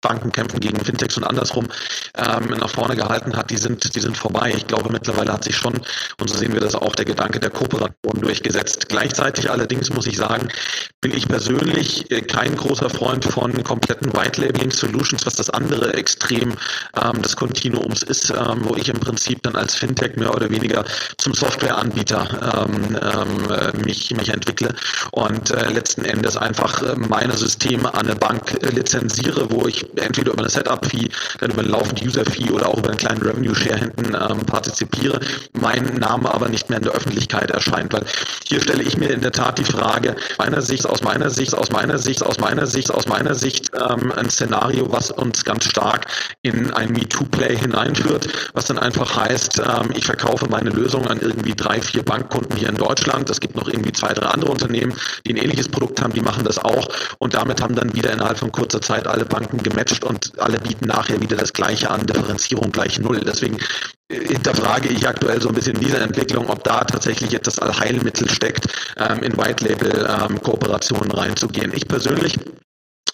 [0.00, 1.68] Banken kämpfen gegen Fintechs und andersrum
[2.16, 4.54] ähm, nach vorne gehalten hat, die sind, die sind vorbei.
[4.56, 7.50] Ich glaube, mittlerweile hat sich schon, und so sehen wir das auch, der Gedanke der
[7.50, 8.88] Kooperation durchgesetzt.
[8.88, 10.48] Gleichzeitig allerdings muss ich sagen,
[11.00, 15.94] bin ich persönlich äh, kein großer Freund von kompletten White Labeling Solutions, was das andere
[15.94, 16.54] Extrem
[17.00, 20.50] ähm, des Kontinuums ist, ähm, wo ich im Prinzip Prinzip dann als Fintech mehr oder
[20.50, 20.84] weniger
[21.16, 24.74] zum Softwareanbieter ähm, ähm, mich, mich entwickle
[25.12, 29.84] und äh, letzten Endes einfach äh, meine Systeme an eine Bank äh, lizenziere, wo ich
[29.96, 31.08] entweder über eine Setup-Fee,
[31.40, 35.20] dann über eine laufende User-Fee oder auch über einen kleinen Revenue-Share hinten ähm, partizipiere,
[35.52, 38.04] mein Name aber nicht mehr in der Öffentlichkeit erscheint, weil
[38.46, 41.70] hier stelle ich mir in der Tat die Frage, meiner Sicht, aus meiner Sicht, aus
[41.70, 46.06] meiner Sicht, aus meiner Sicht, aus meiner Sicht ähm, ein Szenario, was uns ganz stark
[46.42, 51.54] in ein MeToo-Play hineinführt, was dann einfach heißt, ähm, ich verkaufe meine Lösung an irgendwie
[51.54, 53.28] drei, vier Bankkunden hier in Deutschland.
[53.30, 54.94] Es gibt noch irgendwie zwei, drei andere Unternehmen,
[55.26, 56.88] die ein ähnliches Produkt haben, die machen das auch.
[57.18, 60.86] Und damit haben dann wieder innerhalb von kurzer Zeit alle Banken gematcht und alle bieten
[60.86, 63.20] nachher wieder das Gleiche an, Differenzierung gleich Null.
[63.24, 63.58] Deswegen
[64.10, 68.66] hinterfrage ich aktuell so ein bisschen diese Entwicklung, ob da tatsächlich jetzt das Allheilmittel steckt,
[68.96, 71.72] ähm, in White-Label-Kooperationen ähm, reinzugehen.
[71.74, 72.38] Ich persönlich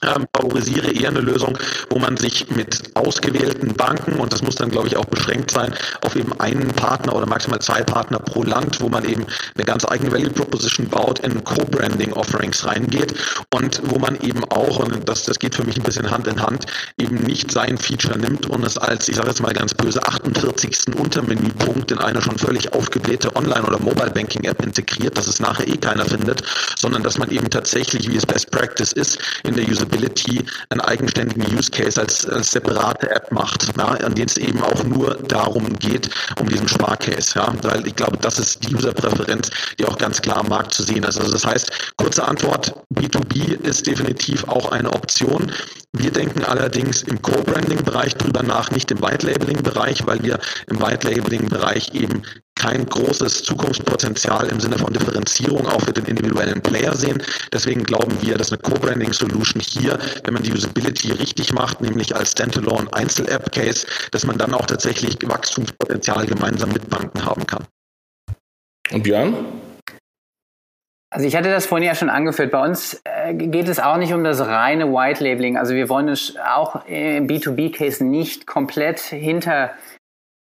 [0.04, 1.58] ähm, favorisiere eher eine Lösung,
[1.90, 5.74] wo man sich mit ausgewählten Banken, und das muss dann, glaube ich, auch beschränkt sein,
[6.02, 9.84] auf eben einen Partner oder maximal zwei Partner pro Land, wo man eben eine ganz
[9.84, 13.14] eigene Value Proposition baut, in Co-Branding Offerings reingeht
[13.50, 16.40] und wo man eben auch, und das, das geht für mich ein bisschen Hand in
[16.40, 16.66] Hand,
[16.98, 20.94] eben nicht sein Feature nimmt und es als, ich sage jetzt mal ganz böse, 48.
[20.98, 25.66] Untermenüpunkt in eine schon völlig aufgeblähte Online- oder Mobile Banking App integriert, dass es nachher
[25.66, 26.42] eh keiner findet,
[26.76, 30.80] sondern dass man eben tatsächlich, wie es Best Practice ist, in der Usability Usability einen
[30.80, 35.14] eigenständigen Use Case als, als separate App macht, ja, an denen es eben auch nur
[35.28, 37.38] darum geht, um diesen Sparcase.
[37.38, 40.82] Ja, weil ich glaube, das ist die Userpräferenz, die auch ganz klar am Markt zu
[40.82, 41.18] sehen ist.
[41.18, 45.52] Also das heißt, kurze Antwort, B2B ist definitiv auch eine Option.
[45.92, 52.22] Wir denken allerdings im Co-Branding-Bereich drüber nach, nicht im White-Labeling-Bereich, weil wir im White-Labeling-Bereich eben
[52.64, 57.22] kein großes Zukunftspotenzial im Sinne von Differenzierung auch für den individuellen Player sehen.
[57.52, 62.32] Deswegen glauben wir, dass eine Co-Branding-Solution hier, wenn man die Usability richtig macht, nämlich als
[62.32, 67.66] Standalone Einzel-App-Case, dass man dann auch tatsächlich Wachstumspotenzial gemeinsam mit Banken haben kann.
[68.90, 69.34] Und Björn?
[71.10, 72.50] Also ich hatte das vorhin ja schon angeführt.
[72.50, 75.58] Bei uns äh, geht es auch nicht um das reine White Labeling.
[75.58, 79.74] Also wir wollen es auch im B2B-Case nicht komplett hinter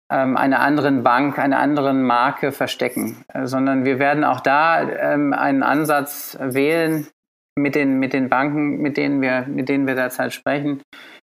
[0.08, 5.62] einer anderen Bank, einer anderen Marke verstecken, äh, sondern wir werden auch da ähm, einen
[5.62, 7.08] Ansatz wählen
[7.56, 10.82] mit den, mit den Banken, mit denen wir, mit denen wir derzeit sprechen,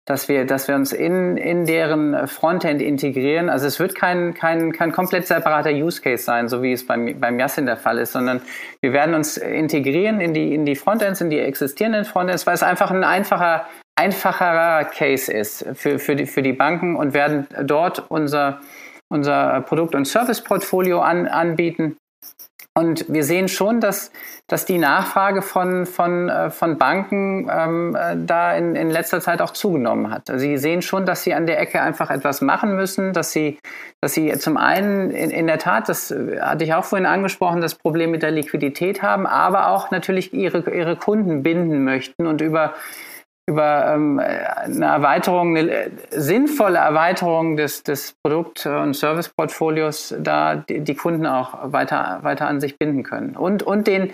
[0.06, 3.48] dass wir, dass wir uns in, in deren Frontend integrieren.
[3.48, 7.18] Also es wird kein, kein, kein komplett separater Use Case sein, so wie es beim,
[7.18, 8.42] beim Yassin der Fall ist, sondern
[8.82, 12.62] wir werden uns integrieren in die, in die Frontends, in die existierenden Frontends, weil es
[12.62, 13.66] einfach ein einfacher
[13.96, 18.60] einfacherer Case ist für, für, die, für die Banken und werden dort unser,
[19.08, 21.96] unser Produkt- und Serviceportfolio an, anbieten.
[22.76, 24.10] Und wir sehen schon, dass,
[24.48, 29.40] dass die Nachfrage von, von, äh, von Banken ähm, äh, da in, in letzter Zeit
[29.40, 30.24] auch zugenommen hat.
[30.34, 33.60] Sie sehen schon, dass sie an der Ecke einfach etwas machen müssen, dass sie,
[34.00, 37.76] dass sie zum einen in, in der Tat, das hatte ich auch vorhin angesprochen, das
[37.76, 42.74] Problem mit der Liquidität haben, aber auch natürlich ihre, ihre Kunden binden möchten und über
[43.46, 50.80] über ähm, eine Erweiterung, eine äh, sinnvolle Erweiterung des, des Produkt- und Serviceportfolios da die,
[50.80, 53.36] die, Kunden auch weiter, weiter an sich binden können.
[53.36, 54.12] Und, und den,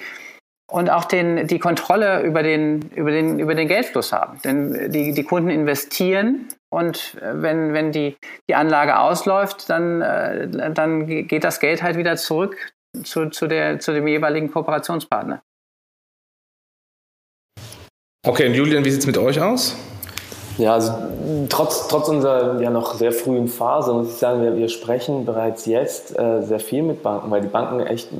[0.71, 4.41] und auch den, die Kontrolle über den, über den, über den Geldfluss haben.
[4.43, 8.17] Denn die, die Kunden investieren und wenn, wenn die,
[8.49, 12.73] die Anlage ausläuft, dann, äh, dann geht das Geld halt wieder zurück
[13.05, 15.43] zu, zu, der, zu dem jeweiligen Kooperationspartner.
[18.27, 19.77] Okay, und Julian, wie sieht es mit euch aus?
[20.59, 20.93] Ja, also
[21.49, 25.65] trotz, trotz unserer ja noch sehr frühen Phase muss ich sagen, wir, wir sprechen bereits
[25.65, 28.11] jetzt äh, sehr viel mit Banken, weil die Banken echt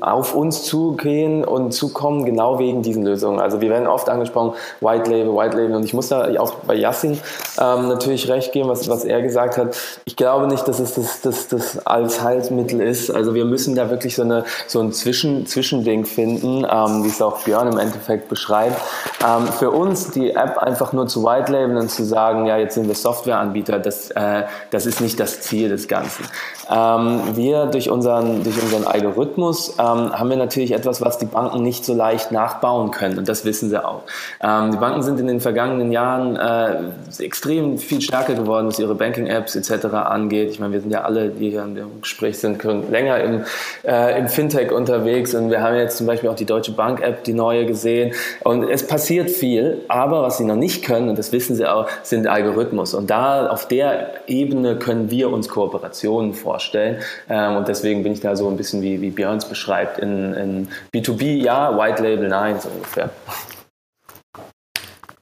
[0.00, 3.38] auf uns zugehen und zukommen, genau wegen diesen Lösungen.
[3.38, 5.76] Also wir werden oft angesprochen, White Label, White Label.
[5.76, 7.20] Und ich muss da auch bei Yassin
[7.60, 9.76] ähm, natürlich recht geben, was, was er gesagt hat.
[10.04, 13.12] Ich glaube nicht, dass es das, das, das als Heilsmittel ist.
[13.12, 17.22] Also wir müssen da wirklich so, eine, so ein Zwischen, Zwischending finden, ähm, wie es
[17.22, 18.80] auch Björn im Endeffekt beschreibt.
[19.24, 22.74] Ähm, für uns die App einfach nur zu White Label und zu sagen, ja, jetzt
[22.74, 26.24] sind wir Softwareanbieter, das, äh, das ist nicht das Ziel des Ganzen.
[26.68, 31.62] Ähm, wir durch unseren, durch unseren Algorithmus ähm, haben wir natürlich etwas, was die Banken
[31.62, 33.18] nicht so leicht nachbauen können.
[33.18, 34.02] Und das wissen sie auch.
[34.42, 38.94] Ähm, die Banken sind in den vergangenen Jahren äh, extrem viel stärker geworden, was ihre
[38.94, 39.86] Banking-Apps etc.
[39.86, 40.50] angeht.
[40.50, 43.44] Ich meine, wir sind ja alle, die hier im Gespräch sind, länger im,
[43.84, 45.34] äh, im Fintech unterwegs.
[45.34, 48.14] Und wir haben jetzt zum Beispiel auch die Deutsche Bank-App, die neue gesehen.
[48.44, 49.82] Und es passiert viel.
[49.88, 52.94] Aber was sie noch nicht können, und das wissen sie auch, sind Algorithmus.
[52.94, 56.98] Und da auf der Ebene können wir uns Kooperationen vorstellen.
[57.28, 59.98] Ähm, und deswegen bin ich da so ein bisschen wie, wie Björns beschreibt schreibt.
[59.98, 63.10] In, in B2B ja, White Label nein, so ungefähr.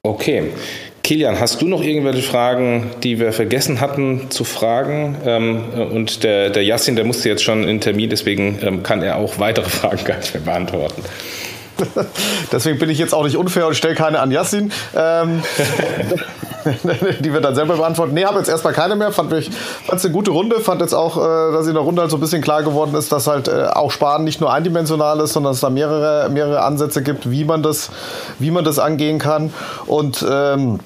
[0.02, 0.52] Okay.
[1.02, 5.16] Kilian, hast du noch irgendwelche Fragen, die wir vergessen hatten zu fragen?
[5.26, 9.16] Ähm, und der, der Yassin, der musste jetzt schon in Termin, deswegen ähm, kann er
[9.16, 11.02] auch weitere Fragen gar nicht mehr beantworten.
[12.52, 15.42] Deswegen bin ich jetzt auch nicht unfair und stelle keine an Yassin, ähm,
[17.20, 18.14] die wir dann selber beantworten.
[18.14, 19.12] Nee, habe jetzt erstmal keine mehr.
[19.12, 20.60] Fand es eine gute Runde.
[20.60, 23.12] Fand jetzt auch, äh, dass in der Runde halt so ein bisschen klar geworden ist,
[23.12, 27.02] dass halt äh, auch Sparen nicht nur eindimensional ist, sondern es da mehrere, mehrere Ansätze
[27.02, 27.90] gibt, wie man das,
[28.38, 29.52] wie man das angehen kann.
[29.86, 30.80] Und ähm,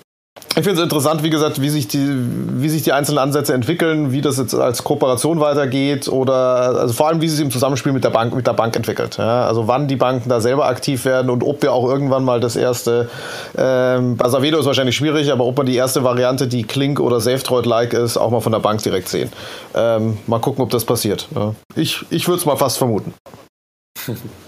[0.58, 4.10] ich finde es interessant, wie gesagt, wie sich, die, wie sich die einzelnen Ansätze entwickeln,
[4.10, 8.02] wie das jetzt als Kooperation weitergeht oder also vor allem, wie sich im Zusammenspiel mit
[8.02, 9.18] der Bank, mit der Bank entwickelt.
[9.18, 9.46] Ja?
[9.46, 12.56] Also wann die Banken da selber aktiv werden und ob wir auch irgendwann mal das
[12.56, 13.08] erste,
[13.56, 17.20] ähm, bei Savedo ist wahrscheinlich schwierig, aber ob man die erste Variante, die Klink oder
[17.20, 19.30] SafeDroid-like ist, auch mal von der Bank direkt sehen.
[19.76, 21.28] Ähm, mal gucken, ob das passiert.
[21.36, 21.54] Ja?
[21.76, 23.14] Ich, ich würde es mal fast vermuten.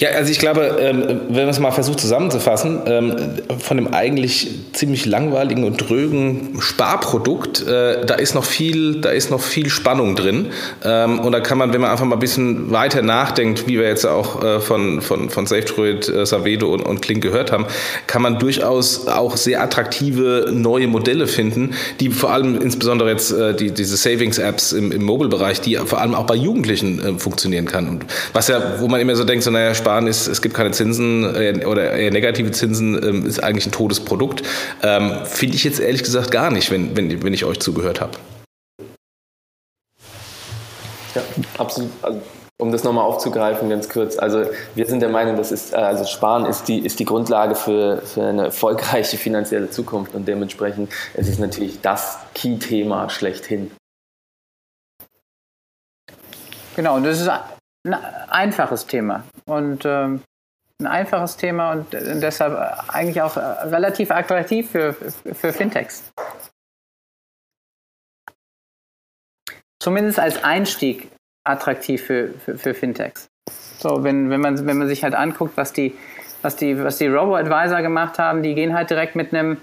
[0.00, 3.16] Ja, also ich glaube, ähm, wenn man es mal versucht zusammenzufassen, ähm,
[3.58, 9.30] von dem eigentlich ziemlich langweiligen und drögen Sparprodukt, äh, da ist noch viel, da ist
[9.30, 10.46] noch viel Spannung drin.
[10.82, 13.88] Ähm, und da kann man, wenn man einfach mal ein bisschen weiter nachdenkt, wie wir
[13.88, 17.66] jetzt auch äh, von, von, von SafeDroid, äh, Savedo und, und Klink gehört haben,
[18.06, 23.70] kann man durchaus auch sehr attraktive neue Modelle finden, die vor allem insbesondere jetzt die,
[23.70, 27.88] diese Savings-Apps im, im Mobile-Bereich, die vor allem auch bei Jugendlichen funktionieren kann.
[27.88, 30.70] Und was ja, wo man immer so denkt, so naja, Sparen ist, es gibt keine
[30.70, 34.44] Zinsen äh, oder eher negative Zinsen, ähm, ist eigentlich ein totes Produkt.
[34.84, 38.12] Ähm, Finde ich jetzt ehrlich gesagt gar nicht, wenn, wenn, wenn ich euch zugehört habe.
[41.16, 41.22] Ja,
[41.58, 41.90] absolut.
[42.02, 42.20] Also,
[42.58, 44.16] um das nochmal aufzugreifen, ganz kurz.
[44.16, 44.44] Also
[44.76, 48.00] wir sind der Meinung, das ist, äh, also Sparen ist die, ist die Grundlage für,
[48.02, 53.72] für eine erfolgreiche finanzielle Zukunft und dementsprechend es ist es natürlich das Key-Thema schlechthin.
[56.76, 57.28] Genau, und das ist
[57.84, 60.22] ein einfaches Thema und ähm,
[60.80, 62.54] ein einfaches Thema und deshalb
[62.88, 66.10] eigentlich auch relativ attraktiv für, für Fintechs.
[69.82, 71.10] Zumindest als Einstieg
[71.44, 73.28] attraktiv für, für, für Fintechs.
[73.78, 75.96] So, wenn, wenn, man, wenn man sich halt anguckt, was die,
[76.42, 79.60] was die, was die Robo-Advisor gemacht haben, die gehen halt direkt mit einem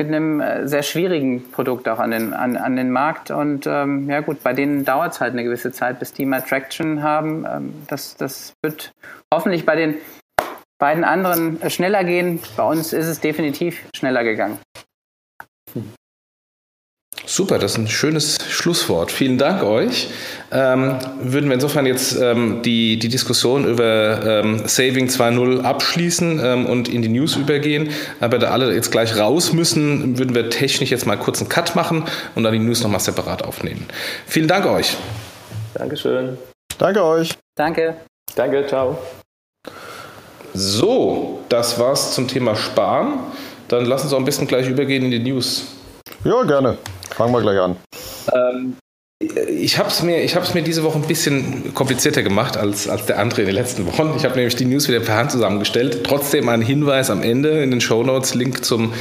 [0.00, 3.30] mit einem äh, sehr schwierigen Produkt auch an den, an, an den Markt.
[3.30, 6.40] Und ähm, ja gut, bei denen dauert es halt eine gewisse Zeit, bis die mal
[6.40, 7.44] Traction haben.
[7.46, 8.92] Ähm, das, das wird
[9.32, 9.96] hoffentlich bei den
[10.78, 12.40] beiden anderen äh, schneller gehen.
[12.56, 14.58] Bei uns ist es definitiv schneller gegangen.
[17.26, 19.12] Super, das ist ein schönes Schlusswort.
[19.12, 20.08] Vielen Dank euch.
[20.50, 26.66] Ähm, würden wir insofern jetzt ähm, die, die Diskussion über ähm, Saving 2.0 abschließen ähm,
[26.66, 27.90] und in die News übergehen.
[28.20, 31.76] Aber da alle jetzt gleich raus müssen, würden wir technisch jetzt mal kurz einen Cut
[31.76, 32.04] machen
[32.34, 33.86] und dann die News nochmal separat aufnehmen.
[34.26, 34.96] Vielen Dank euch.
[35.74, 36.36] Dankeschön.
[36.78, 37.30] Danke euch.
[37.54, 37.96] Danke.
[38.34, 38.98] Danke, ciao.
[40.54, 43.20] So, das war's zum Thema Sparen.
[43.68, 45.64] Dann lassen Sie uns auch ein bisschen gleich übergehen in die News.
[46.24, 46.78] Ja, gerne.
[47.10, 47.76] Fangen wir gleich an.
[48.32, 48.76] Ähm,
[49.22, 53.42] ich habe es mir, mir diese Woche ein bisschen komplizierter gemacht als, als der andere
[53.42, 54.14] in den letzten Wochen.
[54.16, 56.04] Ich habe nämlich die News wieder per Hand zusammengestellt.
[56.04, 58.94] Trotzdem ein Hinweis am Ende in den Show Notes, Link zum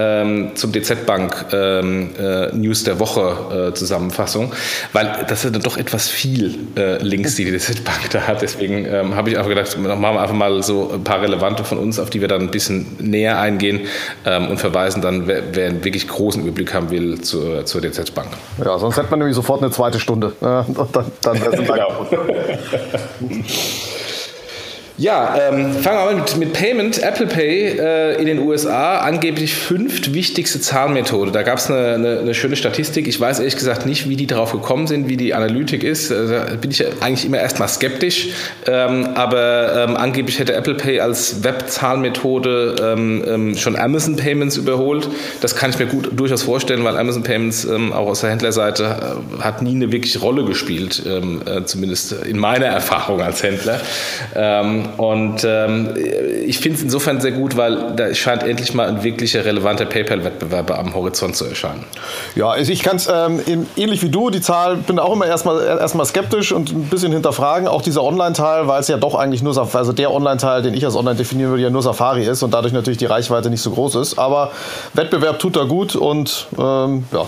[0.00, 4.52] ähm, zum DZ Bank ähm, äh, News der Woche äh, Zusammenfassung,
[4.92, 8.42] weil das sind dann doch etwas viel äh, Links, die die DZ Bank da hat.
[8.42, 11.78] Deswegen ähm, habe ich einfach gedacht, machen wir einfach mal so ein paar relevante von
[11.78, 13.80] uns, auf die wir dann ein bisschen näher eingehen
[14.24, 18.14] ähm, und verweisen dann, wer, wer, einen wirklich großen Überblick haben will, zur, zur DZ
[18.14, 18.28] Bank.
[18.64, 20.32] Ja, sonst hätte man nämlich sofort eine zweite Stunde.
[20.40, 22.06] und dann, dann wäre es genau.
[25.00, 27.02] Ja, ähm, fangen wir mal mit, mit Payment.
[27.02, 31.30] Apple Pay äh, in den USA, angeblich fünft wichtigste Zahlmethode.
[31.30, 33.08] Da gab es eine, eine, eine, schöne Statistik.
[33.08, 36.12] Ich weiß ehrlich gesagt nicht, wie die darauf gekommen sind, wie die Analytik ist.
[36.12, 38.28] Also, da bin ich eigentlich immer erstmal skeptisch.
[38.66, 45.08] Ähm, aber ähm, angeblich hätte Apple Pay als Web-Zahlmethode ähm, ähm, schon Amazon Payments überholt.
[45.40, 49.16] Das kann ich mir gut durchaus vorstellen, weil Amazon Payments ähm, auch aus der Händlerseite
[49.38, 53.80] äh, hat nie eine wirkliche Rolle gespielt, äh, zumindest in meiner Erfahrung als Händler.
[54.96, 55.94] Und ähm,
[56.46, 60.78] ich finde es insofern sehr gut, weil da scheint endlich mal ein wirklicher relevanter PayPal-Wettbewerber
[60.78, 61.84] am Horizont zu erscheinen.
[62.34, 63.40] Ja, also ich kann es ähm,
[63.76, 67.68] ähnlich wie du, die Zahl, bin auch immer erstmal erstmal skeptisch und ein bisschen hinterfragen.
[67.68, 70.96] Auch dieser Online-Teil, weil es ja doch eigentlich nur, also der Online-Teil, den ich als
[70.96, 73.96] Online definieren würde, ja nur Safari ist und dadurch natürlich die Reichweite nicht so groß
[73.96, 74.18] ist.
[74.18, 74.52] Aber
[74.94, 77.26] Wettbewerb tut da gut und ähm, ja,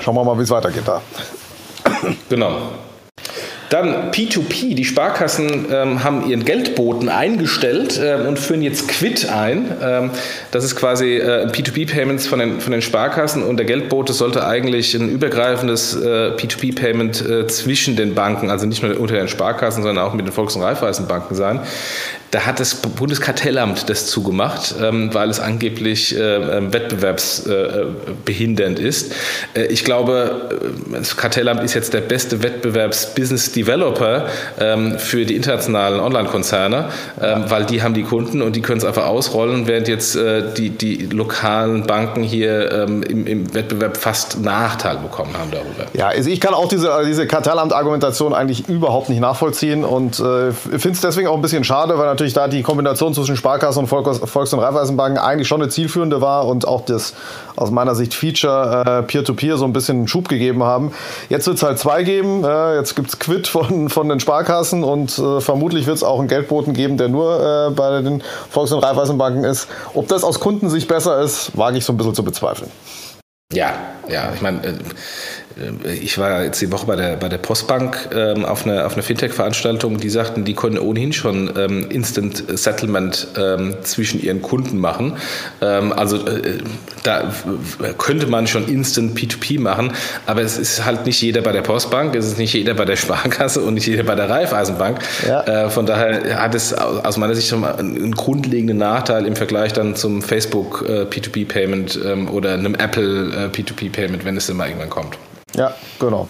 [0.00, 1.00] schauen wir mal, wie es weitergeht da.
[2.28, 2.56] Genau.
[3.70, 9.70] Dann P2P, die Sparkassen ähm, haben ihren Geldboten eingestellt ähm, und führen jetzt Quid ein.
[9.82, 10.10] Ähm,
[10.50, 14.94] das ist quasi äh, P2P-Payments von den, von den Sparkassen und der Geldbote sollte eigentlich
[14.94, 20.04] ein übergreifendes äh, P2P-Payment äh, zwischen den Banken, also nicht nur unter den Sparkassen, sondern
[20.04, 21.60] auch mit den Volks- und Raiffeisenbanken sein.
[22.34, 29.12] Da hat das Bundeskartellamt das zugemacht, ähm, weil es angeblich äh, ähm, wettbewerbsbehindernd ist.
[29.54, 34.26] Äh, ich glaube, äh, das Kartellamt ist jetzt der beste Wettbewerbs-Business-Developer
[34.58, 39.06] ähm, für die internationalen Online-Konzerne, weil die haben die Kunden und die können es einfach
[39.06, 40.18] ausrollen, während jetzt
[40.56, 45.86] die, die lokalen Banken hier im, im Wettbewerb fast Nachteil bekommen haben darüber.
[45.92, 50.90] Ja, also ich kann auch diese, diese Kartellamt-Argumentation eigentlich überhaupt nicht nachvollziehen und äh, finde
[50.90, 53.86] es deswegen auch ein bisschen schade, weil natürlich natürlich da die Kombination zwischen Sparkassen und
[53.86, 57.12] Volks- und Raiffeisenbanken eigentlich schon eine zielführende war und auch das
[57.54, 60.92] aus meiner Sicht Feature äh, Peer-to-Peer -Peer so ein bisschen einen Schub gegeben haben.
[61.28, 62.42] Jetzt wird es halt zwei geben.
[62.44, 66.18] Äh, jetzt gibt es Quid von, von den Sparkassen und äh, vermutlich wird es auch
[66.18, 69.68] einen Geldboten geben, der nur äh, bei den Volks- und Raiffeisenbanken ist.
[69.92, 72.70] Ob das aus Kundensicht besser ist, wage ich so ein bisschen zu bezweifeln.
[73.52, 73.74] Ja,
[74.08, 74.72] ja, ich meine, äh,
[75.60, 78.94] äh, ich war jetzt die Woche bei der, bei der Postbank ähm, auf einer auf
[78.94, 84.78] eine Fintech-Veranstaltung, die sagten, die konnten ohnehin schon ähm, Instant Settlement ähm, zwischen ihren Kunden
[84.78, 85.16] machen.
[85.60, 86.58] Ähm, also äh,
[87.02, 87.32] da
[87.98, 89.92] könnte man schon Instant P2P machen,
[90.26, 92.96] aber es ist halt nicht jeder bei der Postbank, es ist nicht jeder bei der
[92.96, 94.98] Sparkasse und nicht jeder bei der Raiffeisenbank.
[95.26, 95.42] Ja.
[95.66, 99.72] Äh, von daher hat es aus meiner Sicht schon mal einen grundlegenden Nachteil im Vergleich
[99.72, 104.90] dann zum Facebook äh, P2P-Payment ähm, oder einem Apple äh, P2P-Payment, wenn es mal irgendwann
[104.90, 105.18] kommt.
[105.54, 106.28] Ja, genau.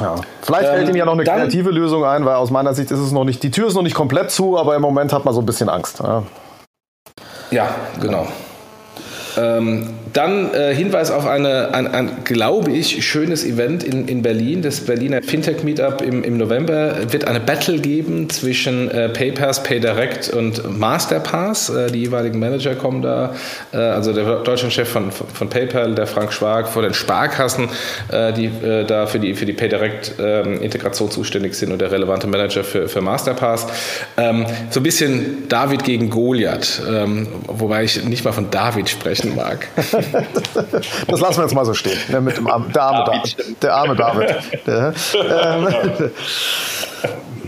[0.00, 0.16] Ja.
[0.42, 2.90] Vielleicht ähm, fällt Ihnen ja noch eine dann, kreative Lösung ein, weil aus meiner Sicht
[2.90, 5.24] ist es noch nicht, die Tür ist noch nicht komplett zu, aber im Moment hat
[5.24, 6.00] man so ein bisschen Angst.
[6.00, 6.22] Ja,
[7.50, 7.68] ja
[8.00, 8.26] genau.
[9.36, 14.62] Ähm, dann äh, Hinweis auf eine, ein, ein, glaube ich, schönes Event in, in Berlin,
[14.62, 16.96] das Berliner Fintech Meetup im, im November.
[17.10, 21.70] Wird eine Battle geben zwischen äh, PayPass, PayDirect und Masterpass.
[21.70, 23.34] Äh, die jeweiligen Manager kommen da.
[23.72, 27.68] Äh, also der Deutschlandchef von, von PayPal, der Frank Schwag, vor den Sparkassen,
[28.10, 32.26] äh, die äh, da für die, für die PayDirect-Integration ähm, zuständig sind und der relevante
[32.26, 33.66] Manager für, für Masterpass.
[34.16, 39.34] Ähm, so ein bisschen David gegen Goliath, ähm, wobei ich nicht mal von David sprechen
[39.34, 39.68] mag.
[41.06, 41.98] das lassen wir jetzt mal so stehen.
[42.08, 43.62] Ne, mit dem Arme, der, arme David.
[43.62, 44.66] Der arme David.
[44.66, 45.68] Der, ähm,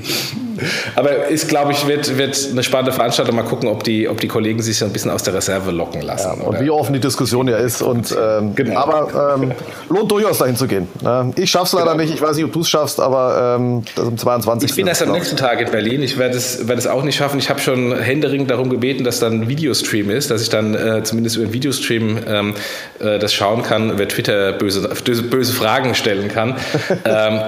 [0.94, 3.36] aber ist, glaube ich, wird, wird eine spannende Veranstaltung.
[3.36, 6.02] Mal gucken, ob die, ob die Kollegen sich so ein bisschen aus der Reserve locken
[6.02, 6.40] lassen.
[6.40, 7.82] Ja, und wie offen die Diskussion ja ist.
[7.82, 8.80] Und, ähm, genau.
[8.80, 9.52] Aber ähm,
[9.88, 10.88] lohnt durchaus dahin zu gehen.
[11.36, 12.02] Ich schaffe es leider genau.
[12.02, 12.14] nicht.
[12.14, 14.70] Ich weiß nicht, ob du es schaffst, aber ähm, das im 22.
[14.70, 16.02] Ich bin erst am nächsten Tag in Berlin.
[16.02, 17.38] Ich werde es, werde es auch nicht schaffen.
[17.38, 21.02] Ich habe schon händeringend darum gebeten, dass dann ein Videostream ist, dass ich dann äh,
[21.02, 22.54] zumindest über einen Videostream ähm,
[23.00, 26.56] äh, das schauen kann, über Twitter böse, böse Fragen stellen kann.
[27.04, 27.40] ähm,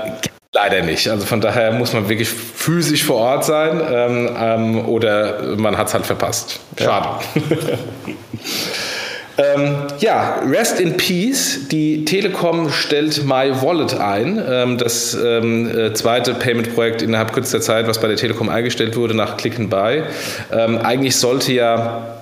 [0.57, 1.07] Leider nicht.
[1.11, 5.89] Also von daher muss man wirklich physisch vor Ort sein ähm, ähm, oder man hat
[5.89, 6.61] es halt verpasst.
[6.79, 7.09] Schade.
[9.37, 9.45] Ja.
[9.55, 11.69] ähm, ja, Rest in Peace.
[11.71, 14.43] Die Telekom stellt My Wallet ein.
[14.49, 19.13] Ähm, das ähm, äh, zweite Payment-Projekt innerhalb kürzester Zeit, was bei der Telekom eingestellt wurde
[19.13, 20.05] nach Click and Buy.
[20.51, 22.17] Ähm, eigentlich sollte ja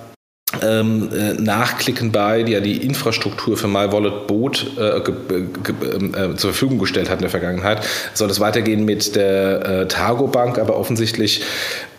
[0.63, 6.51] ähm, äh, nachklicken bei, die ja die Infrastruktur für MyWallet Boot äh, ähm, äh, zur
[6.51, 10.77] Verfügung gestellt hat in der Vergangenheit, soll es weitergehen mit der äh, Targo Bank, aber
[10.77, 11.43] offensichtlich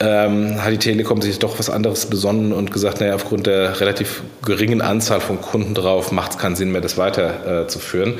[0.00, 4.22] ähm, hat die Telekom sich doch was anderes besonnen und gesagt, naja, aufgrund der relativ
[4.44, 8.14] geringen Anzahl von Kunden drauf macht es keinen Sinn mehr, das weiterzuführen.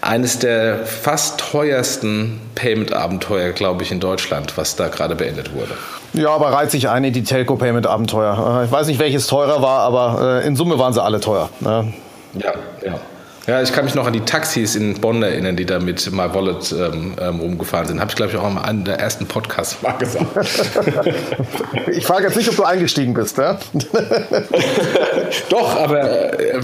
[0.00, 5.74] Eines der fast teuersten Payment-Abenteuer, glaube ich, in Deutschland, was da gerade beendet wurde.
[6.14, 8.60] Ja, aber reiht sich ein in die Telco-Payment-Abenteuer.
[8.62, 11.50] Äh, ich weiß nicht, welches teurer war, aber äh, in Summe waren sie alle teuer.
[11.60, 11.92] Ne?
[12.34, 12.52] Ja,
[12.84, 13.00] ja.
[13.46, 16.32] Ja, ich kann mich noch an die Taxis in Bonn erinnern, die da mit My
[16.32, 18.00] Wallet ähm, ähm, rumgefahren sind.
[18.00, 20.34] Habe ich, glaube ich, auch in einem der ersten Podcasts mal gesagt.
[21.92, 23.58] ich frage jetzt nicht, ob du eingestiegen bist, ja?
[25.50, 26.60] Doch, aber äh,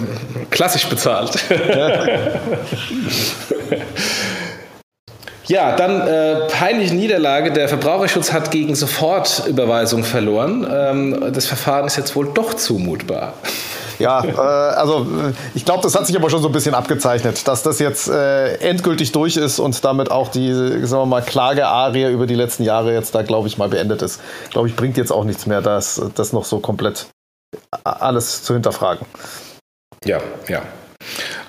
[0.49, 1.39] klassisch bezahlt.
[5.51, 7.51] Ja, dann äh, peinliche Niederlage.
[7.53, 10.65] Der Verbraucherschutz hat gegen Sofortüberweisung verloren.
[10.71, 13.35] Ähm, das Verfahren ist jetzt wohl doch zumutbar.
[13.99, 15.09] Ja, äh, also
[15.57, 18.59] ich glaube, das hat sich aber schon so ein bisschen abgezeichnet, dass das jetzt äh,
[18.59, 22.95] endgültig durch ist und damit auch die, sagen wir mal, Klagearie über die letzten Jahre
[22.95, 24.21] jetzt da, glaube ich, mal beendet ist.
[24.51, 27.07] Glaube ich, bringt jetzt auch nichts mehr, das, das noch so komplett
[27.83, 29.05] alles zu hinterfragen.
[30.05, 30.63] Ja, ja.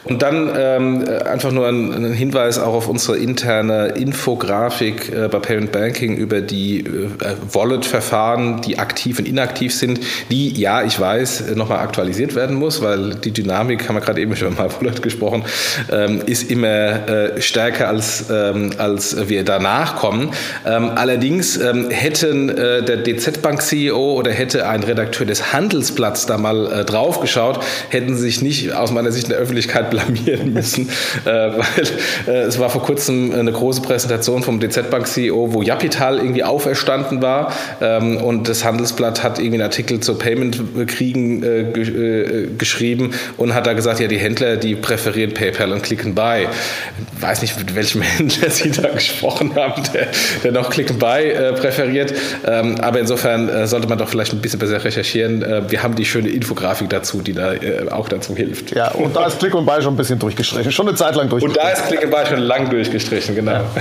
[0.03, 5.37] Und dann ähm, einfach nur ein, ein, Hinweis auch auf unsere interne Infografik äh, bei
[5.37, 7.07] Parent Banking über die äh,
[7.53, 9.99] Wallet-Verfahren, die aktiv und inaktiv sind,
[10.31, 14.35] die, ja, ich weiß, nochmal aktualisiert werden muss, weil die Dynamik, haben wir gerade eben
[14.35, 15.43] schon mal Wallet gesprochen,
[15.91, 20.31] ähm, ist immer äh, stärker, als, ähm, als wir danach kommen.
[20.65, 26.71] Ähm, allerdings ähm, hätten äh, der DZ-Bank-CEO oder hätte ein Redakteur des Handelsblatts da mal
[26.71, 30.89] äh, draufgeschaut, hätten sich nicht aus meiner Sicht in der Öffentlichkeit blamieren müssen,
[31.25, 31.87] äh, weil
[32.27, 36.43] äh, es war vor kurzem eine große Präsentation vom DZ Bank CEO, wo Japital irgendwie
[36.43, 43.13] auferstanden war ähm, und das Handelsblatt hat irgendwie einen Artikel zu Payment-Kriegen äh, äh, geschrieben
[43.37, 46.11] und hat da gesagt, ja, die Händler, die präferieren PayPal und Click and.
[46.11, 50.07] Ich weiß nicht, mit welchem Händler Sie da gesprochen haben, der,
[50.43, 52.13] der noch Click and Buy äh, präferiert.
[52.45, 55.41] Ähm, aber insofern äh, sollte man doch vielleicht ein bisschen besser recherchieren.
[55.69, 57.53] wir haben die schöne Infografik dazu, die da
[57.91, 58.75] auch dazu hilft.
[58.75, 60.71] Ja, und da ist Click and Buy schon ein bisschen durchgestrichen.
[60.71, 61.67] Schon eine Zeit lang durchgestrichen.
[61.67, 63.51] Und da ist Klickenball schon lang durchgestrichen, genau.
[63.51, 63.65] Ja.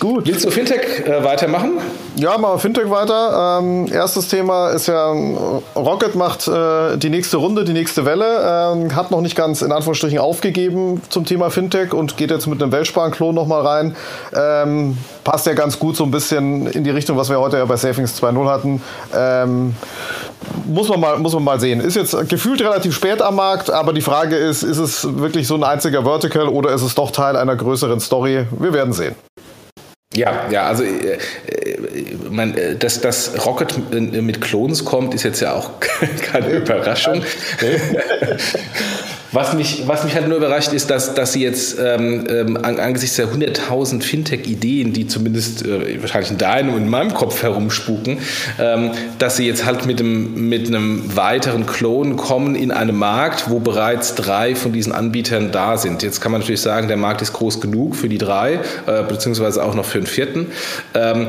[0.00, 0.26] Gut.
[0.26, 1.72] Willst du Fintech äh, weitermachen?
[2.16, 3.60] Ja, machen wir Fintech weiter.
[3.60, 5.12] Ähm, erstes Thema ist ja,
[5.76, 9.72] Rocket macht äh, die nächste Runde, die nächste Welle, ähm, hat noch nicht ganz in
[9.72, 13.96] Anführungsstrichen aufgegeben zum Thema Fintech und geht jetzt mit einem Weltsparenklon nochmal rein.
[14.34, 17.66] Ähm, passt ja ganz gut so ein bisschen in die Richtung, was wir heute ja
[17.66, 18.82] bei Savings 2.0 hatten.
[19.14, 19.74] Ähm,
[20.66, 21.80] muss man, mal, muss man mal sehen.
[21.80, 25.56] Ist jetzt gefühlt relativ spät am Markt, aber die Frage ist, ist es wirklich so
[25.56, 28.46] ein einziger Vertical oder ist es doch Teil einer größeren Story?
[28.58, 29.14] Wir werden sehen.
[30.12, 31.78] Ja, ja, also äh, äh
[32.28, 35.70] man, äh, dass das Rocket mit Clones kommt, ist jetzt ja auch
[36.22, 37.22] keine Überraschung.
[39.32, 43.14] Was mich, was mich halt nur überrascht, ist, dass, dass sie jetzt ähm, ähm, angesichts
[43.16, 48.18] der 100.000 Fintech-Ideen, die zumindest äh, wahrscheinlich in deinem und in meinem Kopf herumspuken,
[48.58, 53.48] ähm, dass sie jetzt halt mit einem, mit einem weiteren Klon kommen in einem Markt,
[53.48, 56.02] wo bereits drei von diesen Anbietern da sind.
[56.02, 59.62] Jetzt kann man natürlich sagen, der Markt ist groß genug für die drei, äh, beziehungsweise
[59.62, 60.46] auch noch für den vierten.
[60.94, 61.28] Ähm,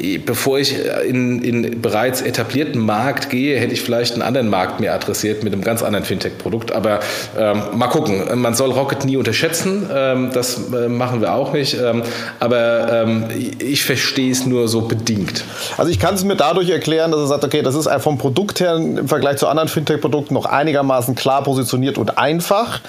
[0.00, 0.74] äh, bevor ich
[1.06, 5.52] in, in bereits etablierten Markt gehe, hätte ich vielleicht einen anderen Markt mehr adressiert mit
[5.52, 6.72] einem ganz anderen Fintech-Produkt.
[6.72, 6.95] Aber
[7.38, 8.40] ähm, mal gucken.
[8.40, 9.88] Man soll Rocket nie unterschätzen.
[9.92, 11.74] Ähm, das äh, machen wir auch nicht.
[11.74, 12.02] Ähm,
[12.40, 13.24] aber ähm,
[13.58, 15.44] ich verstehe es nur so bedingt.
[15.76, 18.60] Also ich kann es mir dadurch erklären, dass er sagt, okay, das ist vom Produkt
[18.60, 22.80] her im Vergleich zu anderen Fintech-Produkten noch einigermaßen klar positioniert und einfach.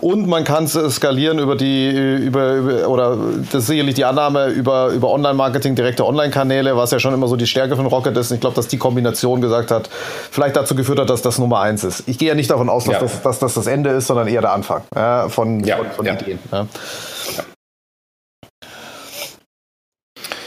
[0.00, 3.16] Und man kann es skalieren über die, über, über, oder
[3.52, 7.36] das ist sicherlich die Annahme über, über Online-Marketing, direkte Online-Kanäle, was ja schon immer so
[7.36, 8.30] die Stärke von Rocket ist.
[8.30, 9.88] Und ich glaube, dass die Kombination gesagt hat,
[10.30, 12.04] vielleicht dazu geführt hat, dass das Nummer eins ist.
[12.06, 13.00] Ich gehe ja nicht davon aus, dass, ja.
[13.00, 16.06] das, dass das das Ende ist, sondern eher der Anfang ja, von, ja, von, von
[16.06, 16.38] Ideen.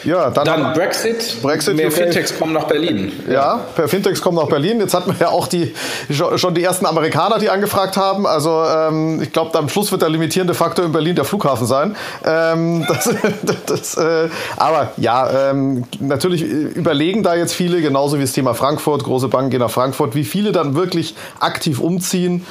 [0.08, 1.42] Ja, dann, dann Brexit.
[1.42, 1.76] Brexit.
[1.76, 1.92] Mehr.
[1.92, 3.12] Fintechs kommen nach Berlin.
[3.30, 4.80] Ja, per Fintechs kommen nach Berlin.
[4.80, 5.74] Jetzt hatten wir ja auch die,
[6.10, 8.26] schon die ersten Amerikaner, die angefragt haben.
[8.26, 11.98] Also ähm, ich glaube, am Schluss wird der limitierende Faktor in Berlin der Flughafen sein.
[12.26, 13.14] Ähm, das,
[13.66, 19.04] das, äh, aber ja, ähm, natürlich überlegen da jetzt viele, genauso wie das Thema Frankfurt,
[19.04, 22.46] große Banken gehen nach Frankfurt, wie viele dann wirklich aktiv umziehen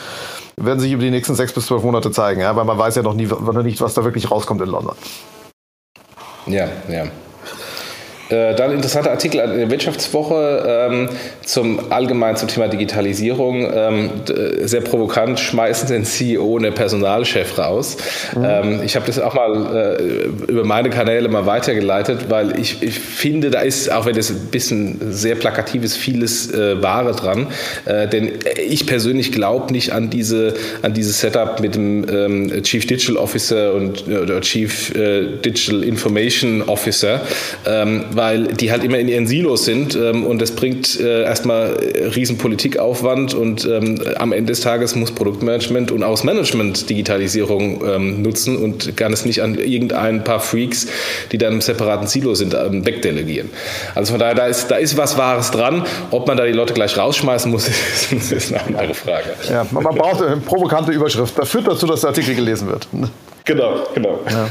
[0.57, 2.57] werden sich über die nächsten sechs bis zwölf Monate zeigen, ja?
[2.57, 4.97] weil man weiß ja noch nie, noch nicht, was da wirklich rauskommt in London.
[6.47, 7.07] Ja, ja.
[8.29, 11.09] Äh, dann interessanter Artikel in der Wirtschaftswoche ähm,
[11.45, 13.71] zum allgemein zum Thema Digitalisierung.
[13.73, 14.11] Ähm,
[14.63, 17.97] sehr provokant schmeißen den CEO und den Personalchef raus.
[18.37, 18.45] Mhm.
[18.45, 22.99] Ähm, ich habe das auch mal äh, über meine Kanäle mal weitergeleitet, weil ich, ich,
[22.99, 27.47] finde, da ist, auch wenn das ein bisschen sehr plakativ ist, vieles äh, Wahre dran.
[27.85, 28.33] Äh, denn
[28.67, 33.75] ich persönlich glaube nicht an diese an dieses Setup mit dem ähm, Chief Digital Officer
[33.75, 37.21] und oder Chief äh, Digital Information Officer,
[37.67, 41.79] ähm, weil die halt immer in ihren Silos sind ähm, und das bringt äh, erstmal
[42.15, 48.23] riesen Politikaufwand und ähm, am Ende des Tages muss Produktmanagement und auch Management Digitalisierung ähm,
[48.23, 50.87] nutzen und kann es nicht an irgendein paar Freaks,
[51.33, 53.51] die dann im separaten Silo sind, ähm, wegdelegieren.
[53.95, 55.85] Also von daher, da ist, da ist was Wahres dran.
[56.11, 57.69] Ob man da die Leute gleich rausschmeißen muss,
[58.11, 59.35] ist, ist eine andere Frage.
[59.49, 61.39] Ja, man braucht eine provokante Überschrift.
[61.39, 62.89] Das führt dazu, dass der Artikel gelesen wird.
[63.45, 64.21] Genau, genau.
[64.29, 64.49] Ja.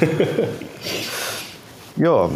[1.98, 2.30] ja.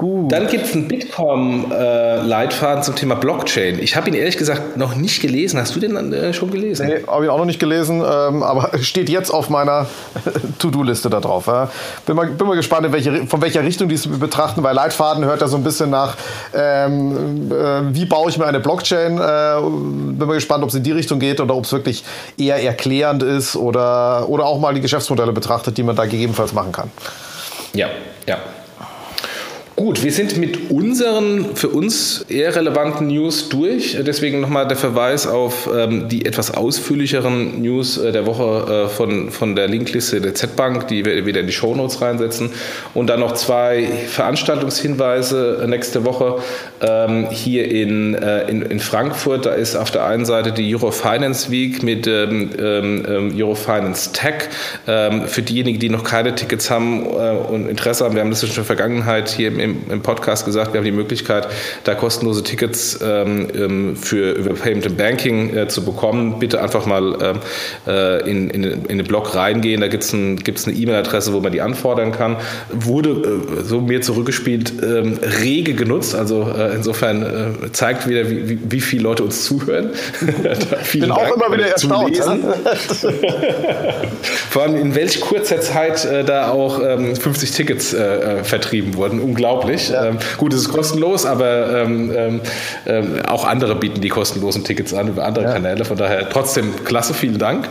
[0.00, 0.30] Gut.
[0.30, 3.80] Dann gibt es einen Bitkom-Leitfaden äh, zum Thema Blockchain.
[3.82, 5.58] Ich habe ihn ehrlich gesagt noch nicht gelesen.
[5.58, 6.86] Hast du den äh, schon gelesen?
[6.86, 9.86] Nee, habe ich auch noch nicht gelesen, ähm, aber steht jetzt auf meiner
[10.60, 11.48] To-Do-Liste da drauf.
[11.48, 11.68] Ja.
[12.06, 15.24] Bin, mal, bin mal gespannt, in welche, von welcher Richtung die es betrachten, weil Leitfaden
[15.24, 16.16] hört ja so ein bisschen nach,
[16.54, 19.18] ähm, äh, wie baue ich mir eine Blockchain.
[19.18, 22.04] Äh, bin mal gespannt, ob es in die Richtung geht oder ob es wirklich
[22.36, 26.70] eher erklärend ist oder, oder auch mal die Geschäftsmodelle betrachtet, die man da gegebenenfalls machen
[26.70, 26.92] kann.
[27.74, 27.88] Ja,
[28.28, 28.38] ja.
[29.78, 33.96] Gut, wir sind mit unseren für uns eher relevanten News durch.
[34.04, 39.30] Deswegen nochmal der Verweis auf ähm, die etwas ausführlicheren News äh, der Woche äh, von,
[39.30, 42.50] von der Linkliste der Z-Bank, die wir wieder in die Shownotes reinsetzen.
[42.92, 46.42] Und dann noch zwei Veranstaltungshinweise nächste Woche
[46.80, 49.46] ähm, hier in, äh, in, in Frankfurt.
[49.46, 54.48] Da ist auf der einen Seite die Eurofinance Week mit ähm, ähm, ähm Eurofinance Tech.
[54.88, 58.42] Ähm, für diejenigen, die noch keine Tickets haben äh, und Interesse haben, wir haben das
[58.42, 61.48] in der Vergangenheit hier im im, im, Podcast gesagt, wir haben die Möglichkeit,
[61.84, 66.38] da kostenlose Tickets ähm, ähm, für über Payment and Banking äh, zu bekommen.
[66.38, 67.38] Bitte einfach mal ähm,
[67.86, 69.80] äh, in, in, in, den Blog reingehen.
[69.80, 72.36] Da gibt es ein, eine E-Mail-Adresse, wo man die anfordern kann.
[72.70, 76.14] Wurde äh, so mir zurückgespielt ähm, rege genutzt.
[76.14, 79.90] Also äh, insofern äh, zeigt wieder, wie, wie, viele Leute uns zuhören.
[80.82, 82.16] ich bin auch immer wieder erstaunt.
[84.50, 87.96] Vor allem in welch kurzer Zeit da auch 50 ähm, Tickets
[88.42, 89.20] vertrieben wurden.
[89.20, 89.90] Unglaublich unglaublich.
[89.90, 90.06] Ja.
[90.06, 92.40] Ähm, gut, es ist kostenlos, aber ähm, ähm,
[92.86, 95.52] ähm, auch andere bieten die kostenlosen Tickets an über andere ja.
[95.52, 95.84] Kanäle.
[95.84, 97.68] Von daher trotzdem klasse, vielen Dank.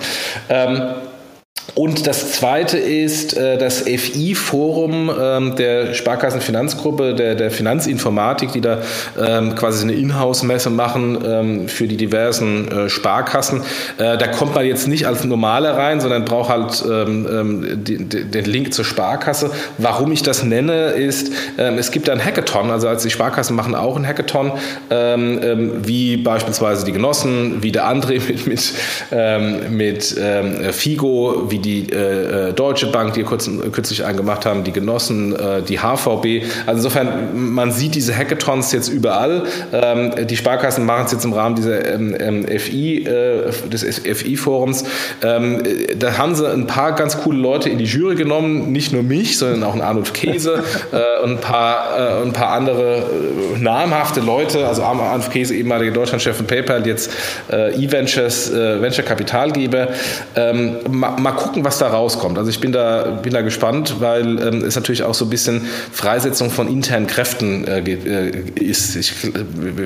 [1.78, 8.62] Ähm, und das zweite ist äh, das FI-Forum ähm, der Sparkassenfinanzgruppe, der, der Finanzinformatik, die
[8.62, 8.82] da
[9.18, 13.62] ähm, quasi eine Inhouse-Messe machen ähm, für die diversen äh, Sparkassen.
[13.98, 18.04] Äh, da kommt man jetzt nicht als Normaler rein, sondern braucht halt ähm, ähm, die,
[18.04, 19.52] die, den Link zur Sparkasse.
[19.78, 23.76] Warum ich das nenne, ist, ähm, es gibt ein Hackathon, also als die Sparkassen machen
[23.76, 24.52] auch ein Hackathon,
[24.90, 28.74] wie beispielsweise die Genossen, wie der André mit, mit,
[29.70, 30.16] mit
[30.74, 35.36] Figo, wie die die äh, äh, Deutsche Bank, die kurz, kürzlich eingemacht haben, die Genossen,
[35.36, 36.46] äh, die HVB.
[36.66, 39.44] Also insofern, man sieht diese Hackathons jetzt überall.
[39.74, 44.86] Ähm, die Sparkassen machen es jetzt im Rahmen dieser ähm, ähm FI, äh, des FI-Forums.
[45.22, 45.62] Ähm,
[45.98, 49.38] da haben sie ein paar ganz coole Leute in die Jury genommen, nicht nur mich,
[49.38, 53.04] sondern auch einen Arnold Käse äh, und ein paar, äh, ein paar andere
[53.60, 57.12] namhafte Leute, also Arnold Käse, ehemaliger Deutschlandchef von PayPal, jetzt
[57.50, 59.90] E-Ventures, Venture Kapitalgeber.
[60.36, 62.38] Ähm, mal, mal gucken, gucken, was da rauskommt.
[62.38, 65.66] Also ich bin da, bin da gespannt, weil ähm, es natürlich auch so ein bisschen
[65.92, 68.96] Freisetzung von internen Kräften äh, äh ist.
[68.96, 69.30] Ich äh,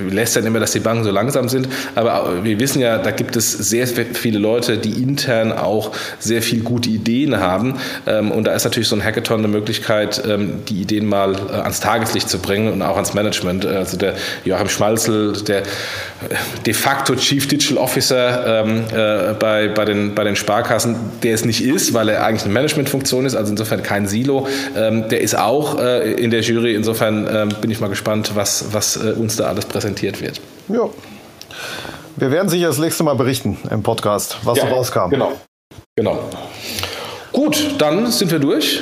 [0.09, 3.35] lässt dann immer, dass die Banken so langsam sind, aber wir wissen ja, da gibt
[3.35, 7.75] es sehr viele Leute, die intern auch sehr viel gute Ideen haben.
[8.05, 11.53] Ähm, und da ist natürlich so ein Hackathon eine Möglichkeit, ähm, die Ideen mal äh,
[11.53, 13.65] ans Tageslicht zu bringen und auch ans Management.
[13.65, 15.63] Also der Joachim Schmalzel, der äh,
[16.65, 21.45] de facto Chief Digital Officer ähm, äh, bei, bei, den, bei den Sparkassen, der ist
[21.45, 24.47] nicht nicht ist, weil er eigentlich eine Managementfunktion ist, also insofern kein Silo.
[24.75, 26.75] Ähm, der ist auch äh, in der Jury.
[26.75, 30.41] Insofern ähm, bin ich mal gespannt, was, was äh, uns da alles präsentiert wird.
[30.67, 30.89] Ja.
[32.17, 35.09] Wir werden sicher das nächste Mal berichten im Podcast, was ja, so rauskam.
[35.09, 35.31] Genau.
[35.95, 36.19] Genau.
[37.31, 38.81] Gut, dann sind wir durch.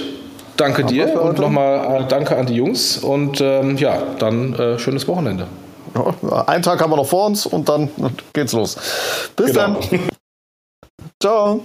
[0.57, 4.77] Danke Haben dir und nochmal äh, danke an die Jungs und ähm, ja, dann äh,
[4.77, 5.47] schönes Wochenende.
[5.95, 7.89] Ja, einen Tag haben wir noch vor uns und dann
[8.33, 8.75] geht's los.
[9.35, 9.79] Bis genau.
[9.79, 9.99] dann.
[11.21, 11.63] Ciao.